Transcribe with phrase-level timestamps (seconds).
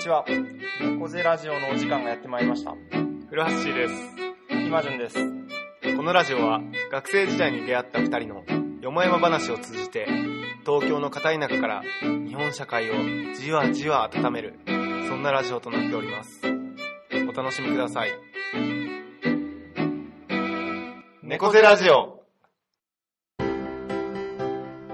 [0.00, 0.24] ちは。
[0.80, 2.74] 猫背ラジオのお時間がやってまいりました。
[3.28, 3.94] 古橋です。
[4.50, 5.16] 今順です。
[5.94, 8.42] このラジオは学生時代に出会った二人の
[8.80, 10.06] よもやま話を通じて
[10.64, 11.82] 東京の片田舎から
[12.26, 12.94] 日本社会を
[13.34, 14.72] じわじわ温めるそ
[15.16, 16.40] んなラジオとなっております。
[17.28, 18.10] お楽しみください。
[21.22, 22.24] 猫背ラジオ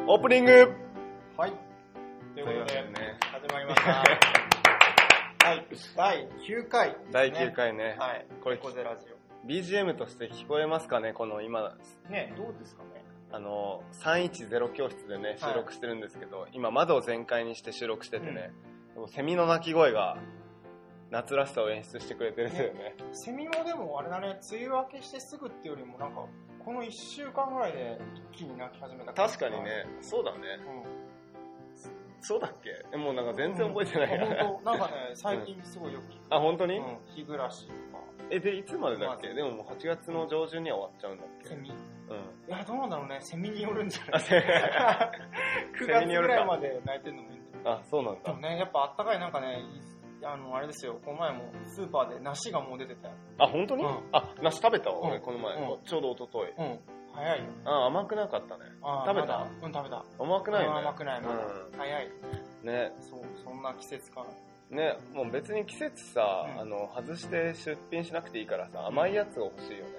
[0.09, 0.53] オープニング
[1.37, 1.53] はい。
[2.35, 4.05] ということで、ね、始まりました。
[5.97, 6.29] はい。
[6.47, 7.97] 第9回ですね、第9回ね。
[7.99, 8.27] はい。
[8.43, 9.07] これラジ
[9.47, 11.77] BGM として聞こえますかねこの今、
[12.09, 12.13] オ。
[12.13, 13.05] ね、どうですかね。
[13.31, 18.51] あの、310教室でね、収録してるんですけど、今窓を全開にして収録しててね、
[19.09, 20.17] セミの鳴き声が
[21.11, 22.95] 夏らしさを演出してくれてるんだよね。
[23.13, 26.25] セミもでもあれだね、梅雨明けしてすぐっていうよりもなんか、
[26.65, 28.01] この1週間ぐらいで
[28.33, 30.39] 一気に鳴き始めた確かにね、そうだね。
[30.67, 31.06] うん。
[32.21, 32.71] そうだっけ？
[32.93, 34.19] えもうなんか全然覚えてない。
[34.19, 34.47] うん。
[34.47, 34.71] 本当？
[34.73, 36.35] なんかね、 最近すごいよく聞く。
[36.35, 37.79] あ、本当に、うん、日暮らしとか、
[38.31, 39.33] え、で、いつまでだっけ？
[39.35, 41.49] でももう8月の上旬には終わっちゃうんだっけ？
[41.49, 41.69] セミ。
[41.69, 42.51] いうん。
[42.51, 44.21] や、どうなんだろうね、セミによるんじゃあ、ない？
[44.23, 44.39] せ
[45.79, 47.77] ?9 月ぐらいまで泣いてんのもいいんだよ。
[47.79, 48.23] あ、そうなんだ。
[48.23, 48.41] でも。
[48.41, 53.15] ね、やっぱあったかいなんかね、いあの、あれですよ、この前もスーパーで梨がもう出てたよ。
[53.39, 54.09] あ、本当に、うん。
[54.13, 55.23] あ、梨食べたわ、俺、うん。
[55.23, 55.83] この前、うん。
[55.85, 56.53] ちょうど一昨日。
[56.59, 56.81] うん、
[57.17, 57.45] 早いよ。
[57.65, 58.65] あ、甘くなかったね。
[59.07, 59.47] 食べた？
[59.63, 60.05] うん、食べた。
[60.19, 60.69] 甘くないね。
[60.71, 61.35] あー甘くない、まだ。
[61.35, 62.07] う早い。
[62.07, 62.67] ん。
[62.67, 64.25] ね、そう、そんな季節感。
[64.71, 69.91] ね、もう別に季節さ、うんあの、外して出品しなくていいからさ、甘いやつが欲しいよね。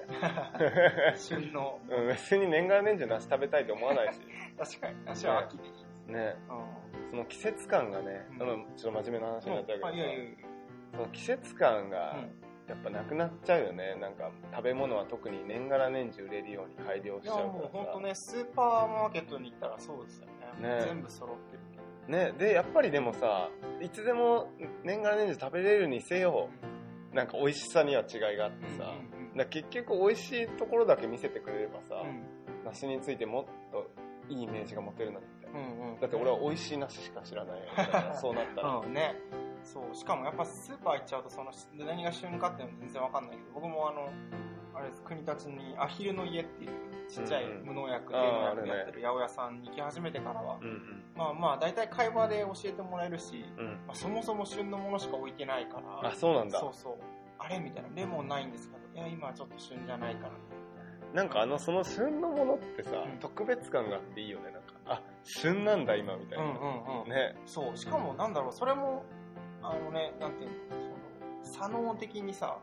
[1.17, 1.79] 旬の。
[1.89, 4.19] うん、別に年がら年中梨食べたいと思わないし。
[4.59, 6.11] 確かに、梨は秋でいい。
[6.11, 7.09] ね、うん。
[7.11, 10.29] その季節感がね、うんうんちょっと真面目な話になっちゃうけどさ、あいやいやいや
[10.93, 13.95] その季節感がうんやっぱなくなっちゃうよね。
[13.95, 17.53] なんか食べ物は特に年がら年中売れるように改良しいやちゃうからさ。
[17.53, 20.27] もう本当ね、スーパーマーケットに行ったらそうですよ
[20.61, 20.69] ね。
[20.69, 21.59] ね全部揃ってる。
[22.07, 23.49] ね、で、やっぱりでもさ、
[23.81, 24.49] いつでも
[24.83, 26.49] 年がら年中食べれるにせよ、
[27.13, 32.23] なんか美味しさには違いがあってさ、うんうんだ結局美味しいところだけ見せてくれればさ、うん
[32.65, 33.89] 梨についてもっと
[34.29, 35.36] いいイメージが持てるなみたいな。
[35.53, 37.61] うんうんだって俺は美味しい梨しか知らない
[38.15, 38.69] そうなったら。
[38.77, 39.15] うんね
[39.63, 44.07] そうしかもやっぱスーパー行っちゃうとその何が旬かっていうの全然わかんないけど僕もあの
[44.73, 46.71] あれです国立にアヒルの家っていう
[47.09, 51.03] ちっちゃい無農薬、あー低農薬やってる八百屋さんに行き始めてからは、うんうん。
[51.15, 53.65] まあまあ大体会話で教えてもらえるし、うん。
[53.87, 56.67] まあ、そもそも旬のものしか置いてないからあ、そうなんだそ。
[56.67, 56.95] うそう
[57.39, 60.31] あれみたいなレモンないんですかいや今はちょっと旬じゃないから
[61.13, 64.56] なんかあの、その旬のものってさ、うん特別感があっていいよね。
[65.27, 66.45] 旬なんだ今みたいな。
[66.45, 67.35] うんうんうんね。
[67.45, 69.03] そう、しかもなんだろう、それも、
[69.61, 70.55] あのね、なんていうの、
[71.43, 72.59] その、左脳的にさ、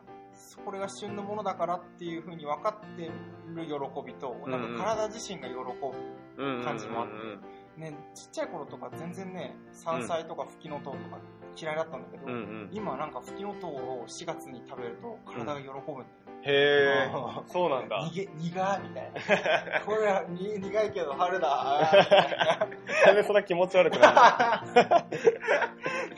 [0.65, 3.11] これが旬のものだからっていうふうに分かって
[3.55, 3.73] る喜
[4.05, 5.61] びと、うんなんか体自身が喜ぶ。
[5.63, 11.19] うんうんうんうん感じもあってね、ちっちゃい頃とか全然ね、山菜とかフキノトウとか
[11.57, 12.69] 嫌いだったんだけど、うんうん。
[12.73, 13.71] 今なんかフキノトウ
[14.03, 16.05] を4月に食べると体が喜ぶんだよね。
[16.47, 18.03] へうんー、そうなんだ。
[18.03, 19.81] 逃げ、苦みたいな。
[19.87, 21.81] これはに苦いけど春だ。
[23.07, 25.17] なんでそんな気持ち悪くなる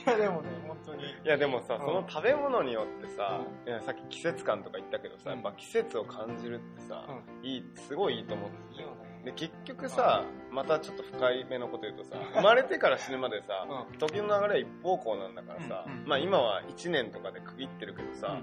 [0.06, 1.04] いやでもね、本当に。
[1.04, 7.04] いやでもさ、うんその食べ物によってさ、いやさっき季節感とか言ったけどさ、やっぱ季節を感じるってさ、
[7.42, 9.05] いい、すごいいいと思っていいよね。
[9.26, 18.38] で、結局さ、またちょっと深い目のこと言うとさ、生まれてから死ぬまでさ、 う時の流れは一方向なんだからさ、うんうんまあ今は1年とかで区切ってるけどさ、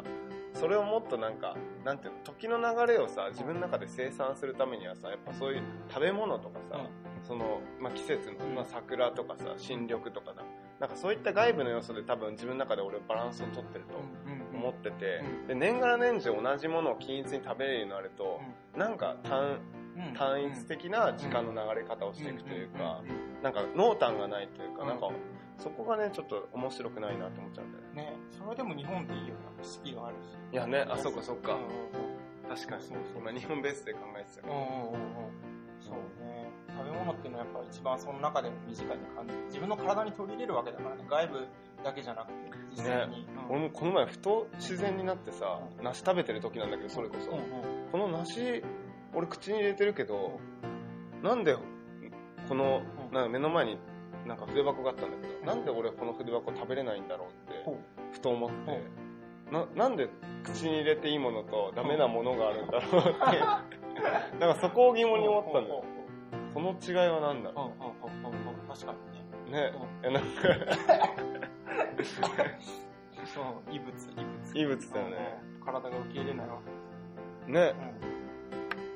[0.53, 1.55] それをもっとなんか、
[1.85, 6.81] なんていうの、時の流れをさ、自分の中で生産するためにはさ、やっぱそういう食べ物とかさ、
[7.23, 10.43] その、まあ、季節の、まあ、桜とかさ、新緑とかだ。
[10.79, 13.93] なんかそういった外部の要素で多分自分の中で俺バランスを取ってると
[14.53, 15.47] 思ってて、うん。
[15.47, 18.41] で、年がら年中同じものを均一に食べれるようになると、
[18.75, 19.59] なんか単、
[20.17, 23.01] 単一的な時間の流れ方をしていくというか、
[23.41, 25.09] なんか濃淡がないというか、うんなんか、
[25.57, 28.11] そこがね、ちょっと面白くないなと思っちゃうんだよね。
[28.11, 29.33] ね、それでも日本っていいよね。
[29.61, 30.37] 四季があるし。
[30.51, 31.57] いやね、あ、そっかそっか
[32.49, 33.21] 確かにそうそう。
[33.21, 34.53] 今日本ベースで考えてたけど。
[34.53, 35.53] うんうんうんうん
[35.83, 36.49] そうね。
[36.69, 39.43] 食べ物っていうのはやっぱ一番その中でも身近に感じる。
[39.47, 41.05] 自分の体に取り入れるわけだからね。
[41.09, 41.47] 外部
[41.83, 42.33] だけじゃなくて、
[42.71, 43.27] 実際に。
[43.27, 47.31] うん俺もこの前ふと自然になってさ、梨食べてる時なんだけど、それこそ。
[47.91, 48.63] この梨、
[49.13, 50.39] 俺口に入れてるけど、
[51.21, 51.55] なんで、
[52.47, 53.77] この、うんなんか目の前に
[54.25, 57.63] なんか筆箱があったんだけど、なんで俺この筆箱食べれないんだろうって、
[58.11, 58.81] ふと思って、
[59.51, 60.09] な、なんで
[60.43, 65.83] 口に入れていいものとダメなものがあるんだろうって、 なんかそこを疑問に思ったんだよ。
[66.51, 68.67] その違いは何だろう？
[68.67, 68.93] 確か
[69.45, 69.71] にね。
[69.71, 69.73] うね。
[70.03, 70.29] え、なんか、
[73.25, 74.59] そう、異物、異物。
[74.59, 75.43] 異物だよね。
[75.59, 75.65] うん。
[75.65, 76.59] 体が受け入れないわ。
[77.47, 77.73] ね
[78.09, 78.12] う。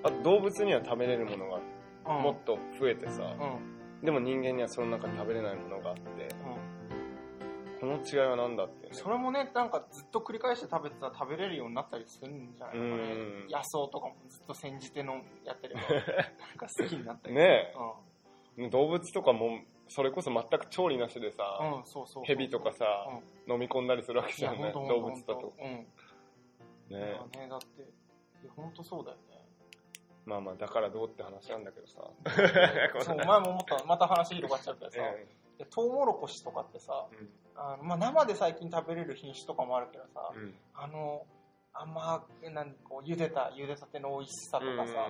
[0.07, 2.23] あと動物には食べれるものがん。
[2.23, 3.35] もっと増えてさ。
[4.03, 6.01] でも人間にはその中に食べれないものがあって、
[7.79, 8.89] この違いは何だって、ね。
[8.93, 13.47] それもね、なんかずっと繰り返して食べてたら食べれるようになったりするんじゃないのかねうん。
[13.49, 15.91] 野草とかもずっと煎じてのやってれば、なん
[16.57, 17.73] か好きになったりね
[18.57, 21.79] うえ、動物とかも、それこそ全く調理なしでさ、ん。
[21.79, 22.23] うん、そうそう。
[22.25, 25.53] 蛇とかさ、うん飲み込んだりするわけじゃんね、ほんと動物だと。
[25.57, 25.67] うん。
[25.69, 25.87] ね
[26.89, 27.07] いや
[27.41, 29.36] ね、だって、いや、ほんとそうだよね。
[30.27, 32.01] まあまあ、だからどうって話なんだけどさ。
[32.99, 35.25] そう、前も思った、また話広がっちゃうけどさ、え
[35.57, 37.25] でトウモロコシとかってさ、え
[37.55, 40.53] あのまあ、生で最近食べれる品種とかもあるけどさ、うん。
[40.75, 41.25] あの、
[41.73, 45.07] 甘く、なんこう茹でた、茹でたての美味しさとかさ、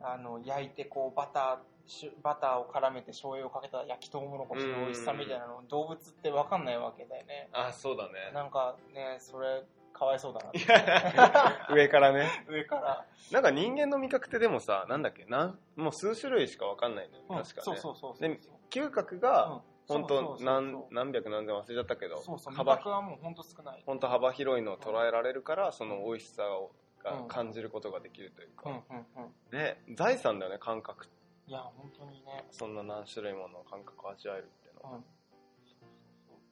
[0.00, 7.50] あの、焼いてこうバター、しバターを絡めて醤油をかけた焼きトウモロコシの美味しさみたいなの、動物ってわかんないわけだよね。
[7.52, 8.32] あ、そうだね。
[8.32, 9.64] なんかね、それ、
[9.96, 11.66] かわいそうだな。
[11.74, 12.28] 上からね。
[12.48, 13.06] 上から。
[13.32, 17.62] なんか人間の味覚ってでもさ、なんだっけ、なんもう数種類しかわかんないんだよ、うん確かね。
[17.62, 18.20] そうそうそう。
[18.20, 18.38] で
[18.70, 23.82] 嗅覚が、本当何何百何千忘れちゃったけどそうそう、味幅覚はもう本当少ない。
[23.86, 26.72] 本当幅広いのを捉えられるからその美味しさを
[27.02, 29.50] がうん感じることができるというか、うんうんうん。
[29.50, 31.06] で財産だよね感覚
[31.46, 32.44] いや、本当にね。
[32.50, 35.04] そんな何種類もの感覚を味わえるっていうのは、うん。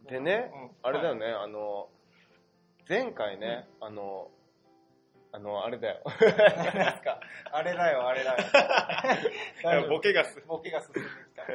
[0.07, 1.89] でね、うんあれだよね、あの
[2.89, 4.31] 前回ね、あの
[5.33, 6.03] あのあれだよ。
[6.05, 7.21] か
[7.51, 8.45] あれだよ、あれだよ。
[9.65, 9.91] 大丈夫。
[9.91, 10.41] ボケがす。
[10.47, 11.43] ボケが進んできた。
[11.43, 11.47] あ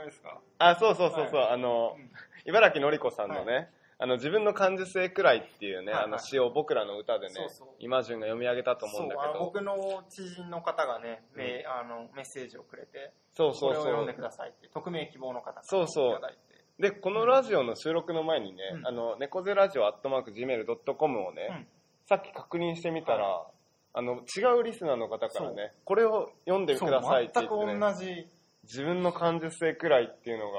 [0.00, 0.40] れですか？
[0.58, 2.10] あそうそうそうそう、はあのうん。
[2.44, 6.04] 茨城のり子さんのね、あの自分の感受性くらいっていうね、はいはい。
[6.04, 7.68] あの詩を僕らの歌でねそうそう。
[7.78, 9.22] 今順が読み上げたと思うんだけど。
[9.22, 13.84] そうあの僕の知人の方がね、めあのメッセージをくれて、そうこそうそう。
[13.86, 16.10] れを読んでくださいって、匿名希望の方からそうそう。
[16.12, 16.55] いただいて。
[16.78, 18.86] でこのラジオの収録の前にね、うん。
[18.86, 21.66] あの猫背ラジオアットマーク Gmail.com をね、うん。
[22.06, 23.46] さっき確認してみたら、
[23.94, 28.26] あの違うリスナーの方からねこれを読んでくださいって言全くね、同じ。
[28.64, 30.58] 自分の感受性くらいっていうのが、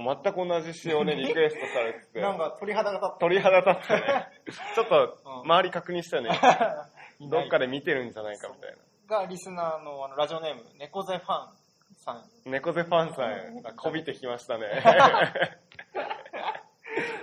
[0.00, 4.28] もう全く同じ詩をねリクエストされてうんてなんか鳥肌が立っ鳥肌立ってね。
[4.74, 5.40] ちょっとうん。
[5.40, 6.88] 周り確認したよね、 た。
[7.20, 8.70] どっかで見てるんじゃないかみたい
[9.08, 9.18] な。
[9.18, 11.65] がリスナーのあのラジオネーム、猫背ファン
[12.06, 12.50] さん。
[12.50, 14.66] 猫背ファンさんがこびてきましたね。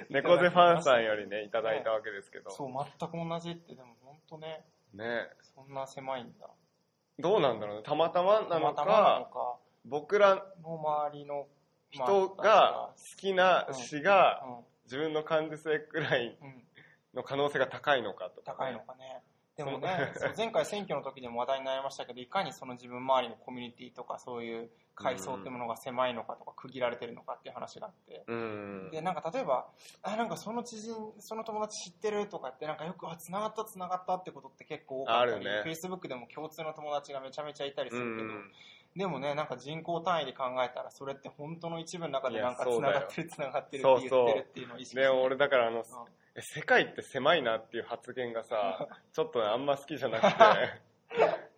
[0.09, 5.29] 猫背ファンさんよりねいただいたわけですけど、そう、全く同じって、でも本当ね、ね。
[5.55, 6.49] そんな狭いんだ。
[7.17, 7.83] どうなんだろうね。
[7.83, 11.47] たまたまなのかたまたまなのか、僕らの周りの
[11.89, 14.65] 人が好きな詩がうん。
[14.83, 16.63] 自分の感受性くらいうん、
[17.13, 19.23] の可能性が高いのかとか、高いのかね。
[19.55, 28.23] でもね、そう前回選挙の時でも話題になりましたけど、いかにその自分周りのコミュニティとかそういう階層ってものが狭いのかとか区切られてるのかっていう話があって。
[28.27, 28.89] うん。
[28.91, 29.67] で、なんか例えば、
[30.01, 35.63] あ、なんかその知人、その友達知ってるとかって、なんかよく、あ、繋がった繋がったってことって結構多かったり、ね。
[35.65, 38.51] Facebook でも共通の友達がめちゃめちゃいたりすうるけど、ん。
[38.95, 45.01] でもね、なんか人口単位で考えたら、それって本当の一部の中でなんか繋がってる繋がってるって言ってるっていうのを意識して。
[45.01, 45.83] で俺だからあの、うん。
[45.83, 45.85] え
[46.39, 50.31] 世界って狭いなっていう発言がさ ちょっとねあんま好きじゃなくて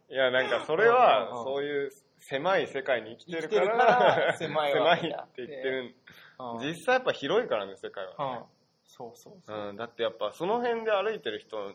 [0.13, 5.95] いやなんかそれはうんそういう狭い世界に生きてるからら狭いって言ってる
[6.39, 8.45] うん実際やっぱ広いからね世界は、うん。
[8.83, 9.57] そうそうそう。
[9.69, 11.74] うん、だってやっぱその辺で歩いてる人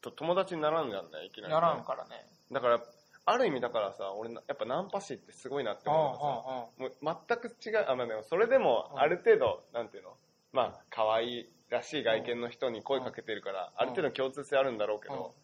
[0.00, 2.26] と友達にならんじゃんねいきなりね、ならんからね。
[2.50, 2.80] だから
[3.26, 7.10] ある意味だからさ俺なやっぱナンパ師ってすごいなって思うのがさうん。
[7.10, 10.16] もう全く違うあまあでもそれでもうんある程度、なんていうの？
[10.52, 15.34] まあ可愛いらしい外見の人に声かけてるから、ある程度共通性あるんだろうけど、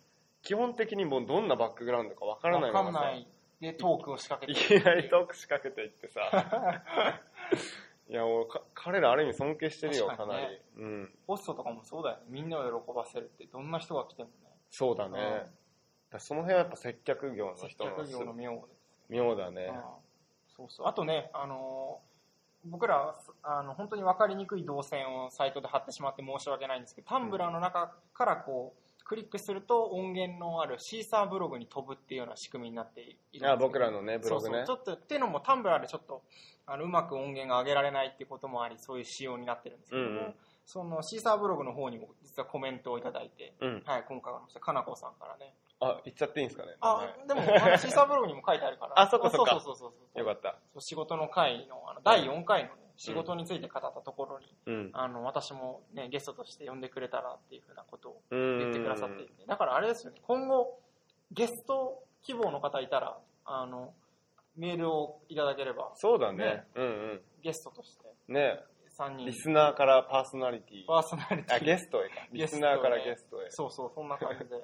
[0.42, 3.04] 基本的にもうどんなバックグラウンドかわからないわままさ。
[3.04, 3.28] かんない。
[3.61, 6.21] でトークを仕掛けいてきなりトーク仕掛けていってさ。
[8.09, 11.18] いや俺か彼らある意味尊敬してるよかなり、うん。
[11.26, 12.16] ホストとかもそうだよ。
[12.18, 12.23] ね。
[12.28, 14.35] みんなを喜ばせるって、どんな人が来てもね。
[14.71, 15.47] そうだね、
[16.18, 18.68] その辺はやっぱ接客業の接人の客業の妙。
[19.09, 19.83] 妙だね、うん。
[20.49, 20.87] そうそう。
[20.87, 22.05] あとね、あのー
[22.70, 34.64] 僕らは、あの、本当に分かりにくい動線をサイトで貼ってしまって申し訳ないんですけど、タンブラーの中からこう、クリックすると音源のあるシーサーブログに飛ぶっていうような仕組みになっているあ僕らのねブログね。
[34.66, 36.23] そうそうちょっとっていうのもタンブラーでちょっと
[36.66, 40.35] あのうまく音源が上げられないっていうこともありそういう仕様になってるんですけども、うんうん。
[40.64, 43.82] そのシーサーブログの方にも実はコメントをいただいて、うん。
[43.87, 48.92] はい、今回はかなこさんからねあ言っちゃっていいんですかねあはいでもあのシーサーブログにも書いてあるから。
[49.00, 49.52] あそっかそっか。
[49.52, 50.59] そうそうそうそうよかった。
[50.73, 54.90] そう仕事の会のあの第4回の、ね、仕事について語ったところに、うん。
[54.95, 59.45] あの私も、ね、ゲストとして呼んでくれたらっていうふうなことを言言ってくださっていて。
[59.45, 60.78] だからあれですよね今後
[61.33, 63.95] ゲスト希望の方いたらあの
[64.56, 66.45] メールをいただければそうだね。
[66.45, 68.61] ねうんゲストとしてうんね。
[68.99, 69.26] 3人。
[69.26, 70.87] リスナーからパーソナリティ。
[70.87, 71.54] パーソナリティ。
[71.54, 72.14] あゲストへか。
[72.33, 73.47] リスナーからゲストへ。
[73.50, 74.56] そうそうそんな感じで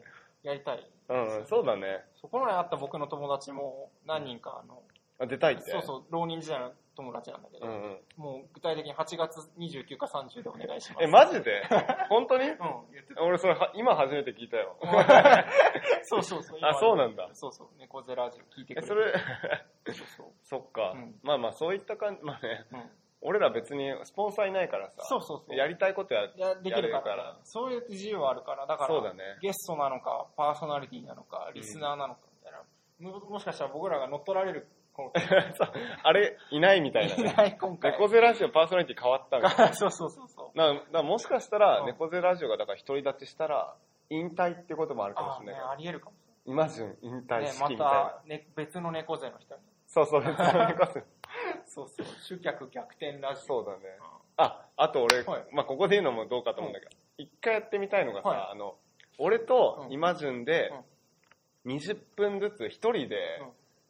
[0.42, 4.82] やりたいうんうんそうだねそこの前会った僕の友達も何人かあの
[5.20, 5.70] あ出たいって？
[5.70, 7.99] そうそう浪人時代の友達なんだけど、うんうん。
[8.16, 11.04] もう具体的に8月29か30でお願いします。
[11.04, 11.62] え、マジで？
[12.11, 12.44] 本当に？
[12.49, 12.56] うん、
[12.92, 13.22] 言ってた。
[13.22, 14.76] 俺それは今初めて聞いたよ。
[16.04, 16.58] そうそうそう。
[16.62, 17.68] あそうなんだそうそう。
[17.78, 19.12] 猫背ラジオ聞いてくえ、れてそれ、
[19.94, 20.26] そうそう。
[20.42, 22.90] そっか、うんまあまあそういった感じ、まあね、うん。
[23.22, 25.56] 俺ら別にスポンサーいないからさ、そうそうそう。
[25.56, 29.22] やりたいことや、いやできるからやれるからそういう自由はあるから、だから、そうだね。
[29.40, 34.68] ゲストなのか、パーソナリティなのか、リスナーなのかみたいな、ももしかしたら僕らが乗っ取られる、
[36.02, 37.32] あれ、いないみたいな、いね。
[37.32, 37.92] ない今回。
[37.92, 39.72] 猫背ラジオパーソナリティ変わったみたいな。
[39.74, 40.58] そうそうそうそう。
[40.58, 43.74] なだからもしかしたら、うん猫背ラジオがだから独り立ちしたら、
[44.10, 45.72] 引退ってこともあるかもああ、ね、しれないから。
[45.72, 46.56] ありえるかもしれない。
[46.56, 47.78] ね、ま式みたいな。
[47.78, 49.62] た、ね、別の猫背の人に。
[49.86, 51.04] そうそう、別の猫背。
[51.74, 52.06] そうそう。
[52.22, 53.46] 集客逆転ラジオ。
[53.46, 53.78] そうだね。
[54.36, 58.76] あ、あと俺、はいまあここで言うのもどうかと思うんだけど、一回やってみたいのがさ、はいあの、
[59.18, 60.70] 俺とうんイマジンで、
[61.64, 63.16] 20分ずつ一人で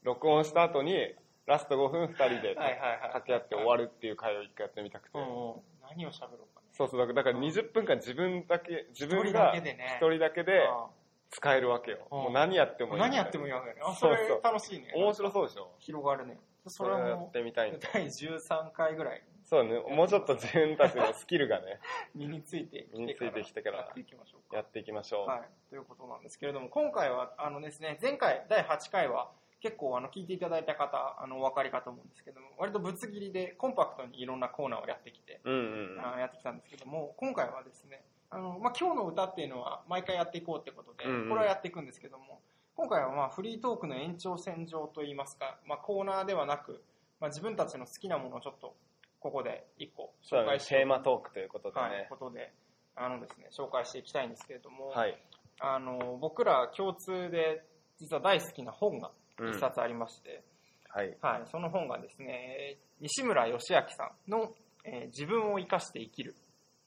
[0.04, 1.14] 録音した後に、
[1.46, 5.18] ラスト5分二人ではいはいはい掛け合って終わるっていう回を一回やってみたくて。
[5.18, 5.60] うんうん。
[5.82, 6.68] 何を喋ろうかね。
[6.72, 10.86] そうそう、だから20分間自分だけ、自分一人だがけでね一人だけであ
[11.30, 12.06] 使えるわけよ。
[12.12, 13.00] うんもう何やってもいい。
[13.00, 13.80] 何やってもいいわけね。
[13.84, 14.92] あ、それそうそう楽しいね。
[14.94, 16.38] 面白そうでしょ広がるね。
[16.64, 17.88] そそれをやってみたいんう、だ。
[17.92, 21.78] 第13回ぐらいそうね、もうちょっと自分たちのスキルがね、
[22.14, 24.56] 身について身についてきてからやっていきましょうか。
[24.56, 25.26] やっていきましょう。
[25.28, 25.42] はい。
[25.68, 36.14] ということなんですけれども、今回は、あのですね、前回、第8回は、結構、あの、聞いていただいた方、あの、お分かりかと思うんですけども、割とぶつ切りで、コンパクトにいろんなコーナーをやってきて、うんうんうん。
[36.14, 42.40] あやってきたんですけども、今回はですね、あの、まあ、今日の歌っていうのは、毎回やっていこうってことで、うんうんこれはやっていくんですけども、
[42.74, 46.82] 今回は、まあ、フリートークの延長線上といいますか、まあ、コーナーではなく、
[47.20, 48.74] まあ、自分たちの好きなものをちょっと、
[49.20, 52.06] ここで一個紹介しようテーマトークということではい、ね。
[52.08, 52.52] ことで、
[52.96, 55.16] あのですね、紹介していきたいんですけれども、はい。
[55.60, 57.62] あの、僕ら共通で
[57.98, 60.42] 実は大好きな本がうん一冊ありまして、
[60.88, 61.16] はい。
[61.20, 64.52] はい、その本がですね、西村義明さんの、
[64.84, 66.34] えー自分を生かして生きる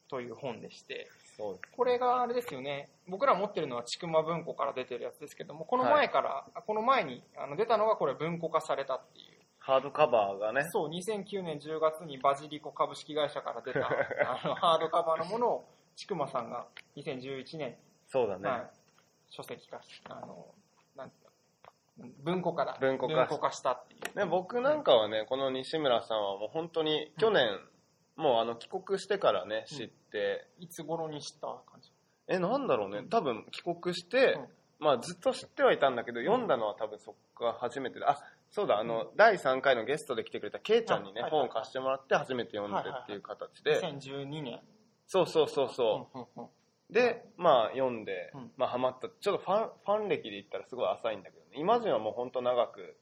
[0.08, 1.08] という本でして。
[1.36, 9.36] これがあれですよね、僕ら持ってるのはちくま文庫から出てるやつですけども、この前から、この前にあの出たのがこれ文庫化されたっていう。
[9.58, 10.62] ハードカバーがね。
[10.70, 16.66] そう、2009年10月にバジリコ株式会社から出た あのハードカバーのものを、ちくまさんが
[16.96, 17.76] 2011年
[18.06, 18.48] そうだね。
[18.48, 18.70] はい、
[19.30, 20.54] 書籍化し、あの、
[20.94, 21.12] なん
[22.22, 22.76] 文庫化だ。
[22.80, 24.18] 文庫化したっていう。
[24.18, 27.58] ね、僕なんかはね、この西村さんはもう本当に去年、
[28.16, 30.05] もうあの帰国してからね、知って、
[30.58, 31.90] いつ頃に知った感じ？
[32.28, 34.46] え、なんだろうね、多分帰国して、うん。
[34.78, 38.18] まあずっと知ってはいたんだけど、読んだのは多分そっから初めてで、あ、
[38.50, 44.60] そうだ、あの、第3回のゲストで来てくれたケイちゃんにね、あはい本を貸してもらって初めて読んでっていう形で、2012年。
[45.06, 46.18] そうそうそうそう。
[46.18, 46.48] うんうんうん。
[46.92, 49.08] で、まあ読んでうん、まあハマった。
[49.08, 51.58] ちょっとファン、ファン歴で言ったらすごい浅いんだけどね。
[51.58, 52.96] イマジンはもう本当長く、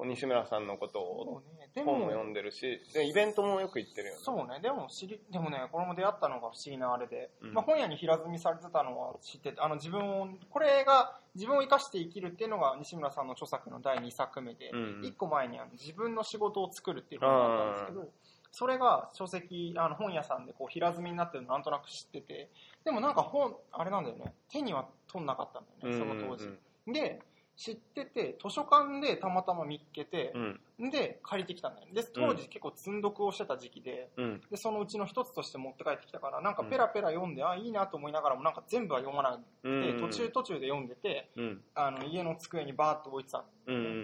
[0.00, 1.61] 西村さんのことをそうね。
[1.74, 4.20] でも、本も読んでるし、で、イベントもよく行ってるよね。
[4.22, 4.60] そうね。
[4.60, 7.54] でも知り、でもね、これも出会ったのが不思議なあれで、うん。
[7.54, 18.08] まあ本屋に平積みされてたのは知ってて、あの自分を、これが自分を生かして生きるっていうのが西村さんの著作の第2作目で、うん一個前にあの自分の仕事を作るっていう本があったんですけど、
[18.50, 22.50] それが書籍、あの本屋さんでこう平積みになってるのなんとなく知ってて、
[22.84, 26.50] でもなんか本、あれなんだよね、手には取んなかったんだよね、その当時。
[26.86, 27.22] で、
[27.56, 30.32] 知ってて、図書館でたまたま見っけて
[30.78, 30.90] う、ん。
[30.90, 31.92] で、借りてきたんだよね。
[31.92, 34.40] で、当時結構積んどくをしてた時期で、うん。
[34.50, 39.82] で、そのうちの一つとして持って帰ってきたから、なんかペラペラ読んで、あ、いいなと思いながらも、なんか全部は読まなくうん。
[39.82, 41.62] て、途中途中で読んでて、うん。
[41.74, 43.44] あの、家の机にバーッと置いてた。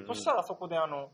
[0.07, 1.11] そしたらそこであの、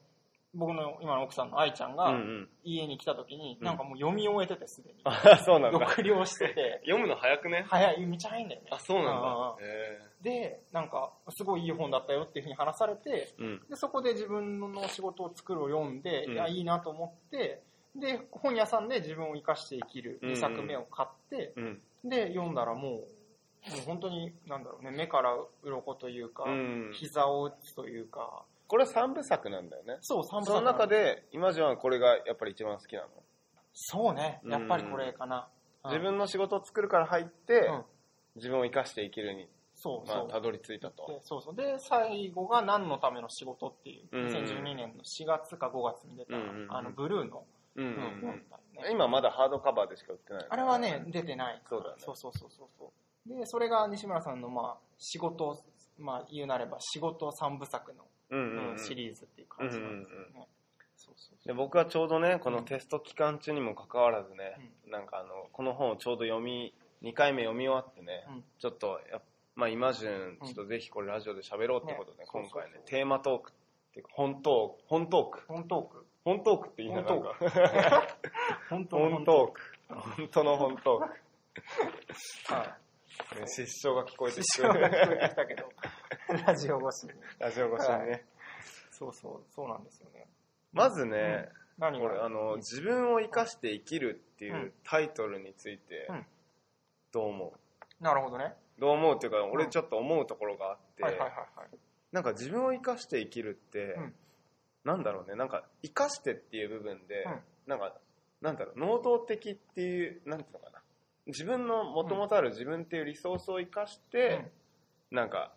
[0.54, 2.48] 僕の今の奥さんの愛ちゃんうんうがん。
[2.62, 5.00] 家に来た時に、うんなんかもう読み終えててすでに。
[5.04, 5.78] あ、そうなんだ。
[5.88, 7.64] 読了してて、 読むの早くね？
[7.68, 8.68] 早い、めっちゃ早いんだよね。
[8.70, 9.56] あ、そうなんうんうんだ。
[9.60, 13.42] へで、なんか、すごいいい本だったよっていうふうに話されて、え。
[13.42, 13.62] うん。
[13.68, 17.62] で、そこで自分の仕事を作るを読んで、うんいや、いいなと思って、
[17.94, 21.80] で、本屋さんで自分を生かして生きるうん2作目を買って、うん。
[22.04, 26.90] で、読んだらもう、もう本当に、なんだろうね、目から鱗というか、うん。
[26.94, 29.98] 膝を打つというか、これ三部作なんだよね。
[30.00, 33.08] そう、三部その中で、で、イマジンはこれがやっぱり一番好きなの。
[33.74, 35.48] そうね、やっぱりこれかな。
[35.84, 37.84] 自分の仕事を作るから入ってうん、
[38.36, 40.16] 自分を生かして生きるに、そうそう。
[40.16, 41.06] まあ、たどり着いたと。
[41.08, 41.54] でそうそう。
[41.54, 47.44] で、最後が何のための仕事っていう、うん2012年の4月か5月に出た、うんうんうんあの、ブルーの、
[47.76, 48.44] うんううんんうん。
[48.72, 48.90] ね。
[48.90, 50.46] 今まだハードカバーでしか売ってない。
[50.48, 51.62] あれはね、出てない。
[51.68, 52.92] そうだねそうそうそうそ
[53.26, 53.28] う。
[53.28, 55.58] で、それが西村さんの、まあ、仕事、
[55.98, 60.48] まあ、言うなれば仕事三部作の、うんうんうんうんシリーズっていう感じなんですよね。
[60.96, 69.22] そうそうそうで僕はちょうどねこのテスト期間中にもかかわらずね、なんかあのこの本をちょうど読み2回目読み終わってね、うんちょっとやっ
[69.54, 73.54] まあイマジンちょっとぜひこれラジオで喋ろうってことで、ね今回ねテーマトークっ
[73.94, 76.06] ていうか本トーク本トーク本トーク。
[76.24, 77.34] 本トークっていいな、なんか。
[78.70, 79.60] 本 当本トーク。
[80.16, 82.74] 本当の本トーーはい。
[83.34, 83.40] ク。
[83.40, 84.46] ね失笑が聞こえてき
[85.36, 85.70] たけど、
[86.46, 87.12] ラジオ越しに。
[87.38, 88.24] ラジオ越しにね。
[88.90, 90.26] そうそう、そうなんですよね。
[90.72, 96.26] まずね、これ、あの、自分を生かして生きるっていうタイトルについてうん、
[97.12, 97.54] どう思
[98.00, 98.02] う？
[98.02, 98.54] なるほどね。
[98.78, 99.52] どう思うっていうか、うん。
[99.52, 101.02] 俺ちょっと思うところがあって。
[102.12, 104.14] なんか自分を生かして生きるって、うん。
[104.84, 107.40] なんだろうね、なんか生かしてっていう部分で、うん。
[107.66, 107.94] なんか、
[108.40, 110.82] なんだろう、能動的っていう、なんていうのかな。
[111.26, 114.50] 自分の元々ある自分っていうリソースを生かして、
[115.10, 115.52] なんか、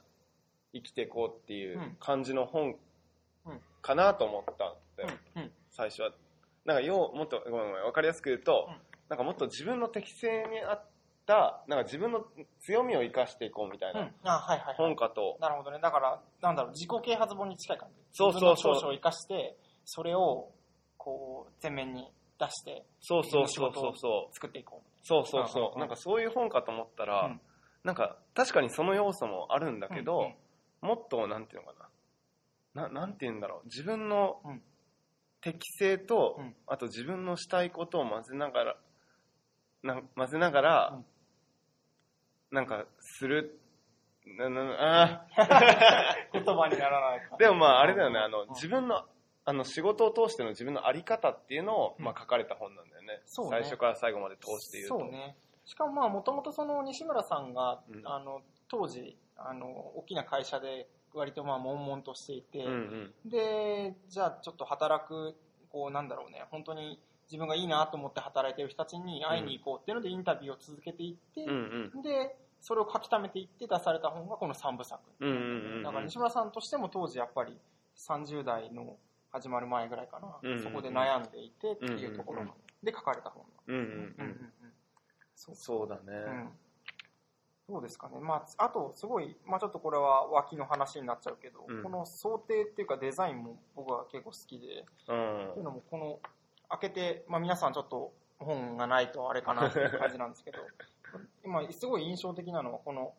[0.74, 1.98] 生きていこうっていううん。
[2.00, 2.76] 感じの本
[3.46, 3.62] うん。
[3.82, 6.12] かなと思ったんだよ、最初は。
[6.66, 8.78] なんか、よう、もっと、ごめんごめん、わかりやすく言うと、うん。
[9.10, 10.86] なんかもっと自分の適性に合っ
[11.28, 12.26] た、なんか自分の
[12.62, 14.00] 強みを生かしていこうみたいうん。
[14.00, 14.14] う。
[14.24, 14.76] なんあ、はいはいはい。
[14.78, 15.80] 本かと、なるほどね。
[15.80, 17.96] だから、なんだろう、自己啓発本に近い感じ。
[18.14, 19.56] そうそうそう自分の長所を生かして、
[19.86, 20.52] それを、
[20.98, 24.34] こう、前面に出して、そうそうそうそうそう。
[24.34, 25.78] 作っていこそうそううんそうう。
[25.78, 27.42] んなんかそういう本かと思ったら、うん
[27.84, 29.94] なんか確かにその要素もあるんだう。
[29.94, 30.34] けど、うんうん
[30.80, 31.90] もっとなんていうのか
[32.76, 32.84] な。
[32.90, 33.66] な、なんて言うんだろう。
[33.66, 34.62] 自分のうん
[35.42, 38.76] 適性と、うんあと自分のしたいことを混ぜながら、
[39.84, 41.06] な混ぜながら、うん
[42.52, 43.60] なんかする、
[44.26, 44.62] なな
[45.38, 49.06] あ言葉にならないかーでもまああれだよね、あのうん自分の、
[49.46, 53.22] あの仕事を通しての自分のあり方っていうのを、うんまあ書かれた本なんだよね。
[53.26, 55.00] そうね最初から最後まで通して言うと。
[55.00, 55.38] そうね。
[55.66, 63.30] しかもまあ、もともとその西村さんが、うんあの、当時、あの、大きな会社で割とまあ、悶々としていて、うんうん。
[63.30, 65.36] で、じゃあちょっと働く、
[65.70, 72.02] こうなんだろうね、本当に自分がいいなと思って働いてる人たちに会いに行こうっていうのでインタビューを続けていって、うんうん。
[72.02, 75.02] で、それを書き溜めていって出された本がこの3部作。
[75.20, 75.34] うんう
[75.80, 75.84] ん。
[75.84, 77.58] だから西村さんとしても当時やっぱり
[77.98, 78.98] 30代の
[79.32, 82.46] 始まる前ぐらいかな、うんうんうんそこで悩んでいてっていうところ
[82.82, 84.16] で書かれた本うん。
[85.36, 86.02] そうだね。
[86.06, 86.50] うん
[87.70, 96.20] どうですかね、まあ、あとすごい、まあ、ちょっとこれは脇の話になっちゃうけど、うんこの想定っていうかデザインも僕は結構好きで、うんというのもこの
[96.70, 100.60] 開けて、まあ、皆さんちょっと本がないとあれかなっていう感じなんですけど
[101.44, 103.14] 今すごい印象的なのはこの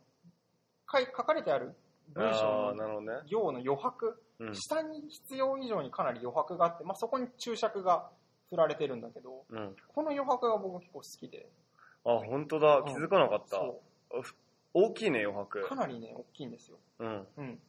[0.90, 1.74] 書い書かれてある
[2.14, 3.24] 文あ章の。
[3.26, 4.54] 行の余白、うん。
[4.54, 8.10] 下に必要以上にかなり余白があって、まあ、そこに注釈が
[8.48, 9.76] 振られてるんだけどうん。
[9.88, 11.50] この余白が僕結構好きで
[12.04, 12.82] あ、本当だ。
[12.86, 13.56] 気づかなかった。
[13.56, 13.80] そ
[14.74, 15.74] 大きいね、余白うか。
[15.74, 17.26] なりね大きいんですよ、うん。
[17.36, 17.60] うん、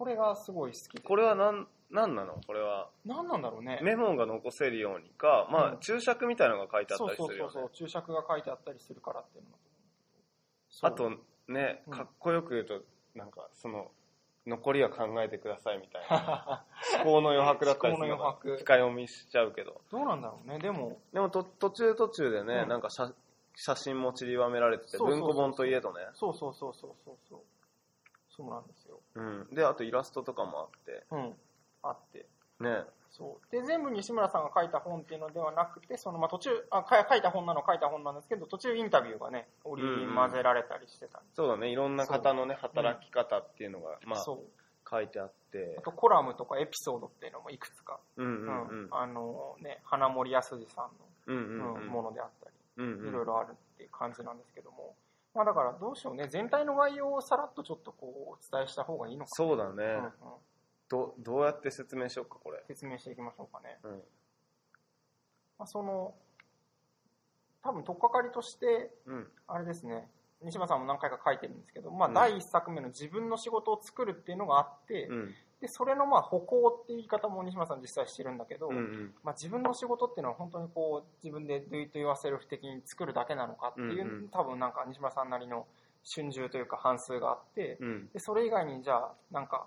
[0.00, 1.02] これがすごい好きで。
[1.02, 2.40] これはなん、なんなの？
[2.46, 2.88] これは。
[3.04, 3.78] 何なんだろうね。
[3.82, 7.52] メモが残せるようにか、まあ、うん注釈みたいなのが書いてあっそうたりするよね。
[7.52, 7.86] そうそうそう。
[7.86, 11.04] 注釈が書いてあったりするからっていうのだと。
[11.04, 11.90] 思うあと、ね、う。
[11.90, 12.80] んかっこよく言うと、
[13.14, 13.90] なんか、その、
[14.46, 16.64] 残りは考えてくださいみたいな。
[17.04, 18.56] 思考の余白だったりする思考の余白。
[18.56, 19.82] 深読みしちゃうけど。
[19.92, 20.58] どうなんだろうね。
[20.58, 20.98] でも。
[21.12, 22.68] でもと途中途中でね、うん。
[22.70, 23.12] なんか写
[23.54, 26.00] 写真も散りばめられてて、そうそうそう文庫本といえどね。
[26.14, 27.40] そうそうそうそうそうそう
[28.40, 28.98] そうなんですよ。
[29.16, 29.20] う
[29.52, 29.54] ん。
[29.54, 31.34] で、あとイラストとかもあって、うん。
[31.82, 32.26] あって。
[32.60, 32.84] ね。
[33.10, 33.52] そう。
[33.52, 44.38] で全部西村さんが書いた本っていうのではなくてその、まあ、途中あか書いた本なの書いた本なんですけど途中インタビューがね織り交ぜられたりしてたんでそうだね、いろんな方のね、働き方っていうのが、まあ、そう。
[44.88, 45.76] 書いてあって。
[45.78, 45.82] あ。
[45.82, 48.46] とコラムとかエピソードっていうのもいくつか、うんううん。
[48.46, 48.88] んうん。
[48.92, 50.90] あのね花森康二さん
[51.26, 51.82] うんうの、んうん。
[51.82, 53.08] うんものであったりうんうん。
[53.08, 54.94] いろいろあるっていう感じなんですけども、
[55.34, 60.10] まあだからどうしようね、全体の概要をさらっとちょっとこうお伝えした方がいいのかそうだね、な、うんうん
[60.90, 61.14] ど。
[61.18, 62.62] どうやって説明しようか、これ。
[62.66, 63.78] 説明していきましょうかね。
[63.84, 63.90] うん。
[65.58, 66.14] まあ、その、
[67.62, 69.28] 多分、とっかかりとして、うん。
[69.46, 70.10] あれですね、
[70.42, 75.34] 西村さんも何回か書いてるんですけど、まあ、うん第一作目の自分の仕事を作るっていうのがあって、うん。
[75.60, 79.14] で、それのまあ歩行っていう言い方も西村さん実際してるんだけど、うんうん。
[79.22, 85.66] まあ、自分の仕事っていうのは本当にこう自分で do it yourself 的に作るだけなのかっていう、うんうん多分なんか西村さんなりの
[86.04, 88.08] 春秋というか半数があって、うん。
[88.12, 89.66] でそれ以外にじゃあなんか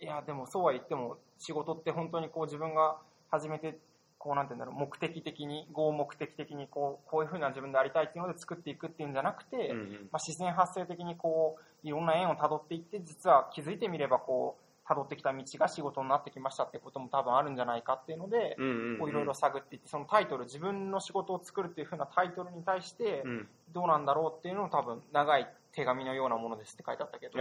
[0.00, 2.98] いやでもそうは言っても仕事って本当にこう自分が
[3.30, 3.78] 始めて
[4.18, 23.48] こうなんて言うんだろう目的的に合目的的にこうこういうふうな自分でありたいっていうので作っていくっていうんじゃなくて、うんうんまあ、自然発生的にこういろんな縁をたどっていって実は気づいてみればこう辿ってきた道が仕事になってきましたってことも多分あるんじゃないかっていうので、いろいろ探っていってそのタイトル自分の仕事を作るっていうふうなタイトルに対してうん。
[23.72, 27.38] どうなんだろうっていうのを多分長い手紙のようなものですって書いてあったけど、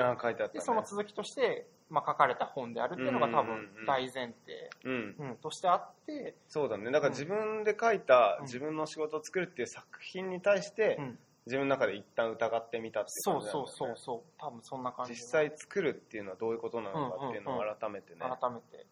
[0.59, 5.15] その続きとして、まあ、書かれた本であるっていうのが多分大前提、うん。
[5.17, 6.91] うん、としてあって、そうだね。
[6.91, 8.45] だから自分で書いたうん。
[8.45, 18.19] 自分の仕事を作るっていう作品に対して、うん、自分の中で一旦疑ってみたっていうそう感じなんだよねそうそうそう多分そんな感じ実際作るっていうのはどういうことなのかっていうのをうんうんうん改めてね。
[18.19, 18.85] 改めて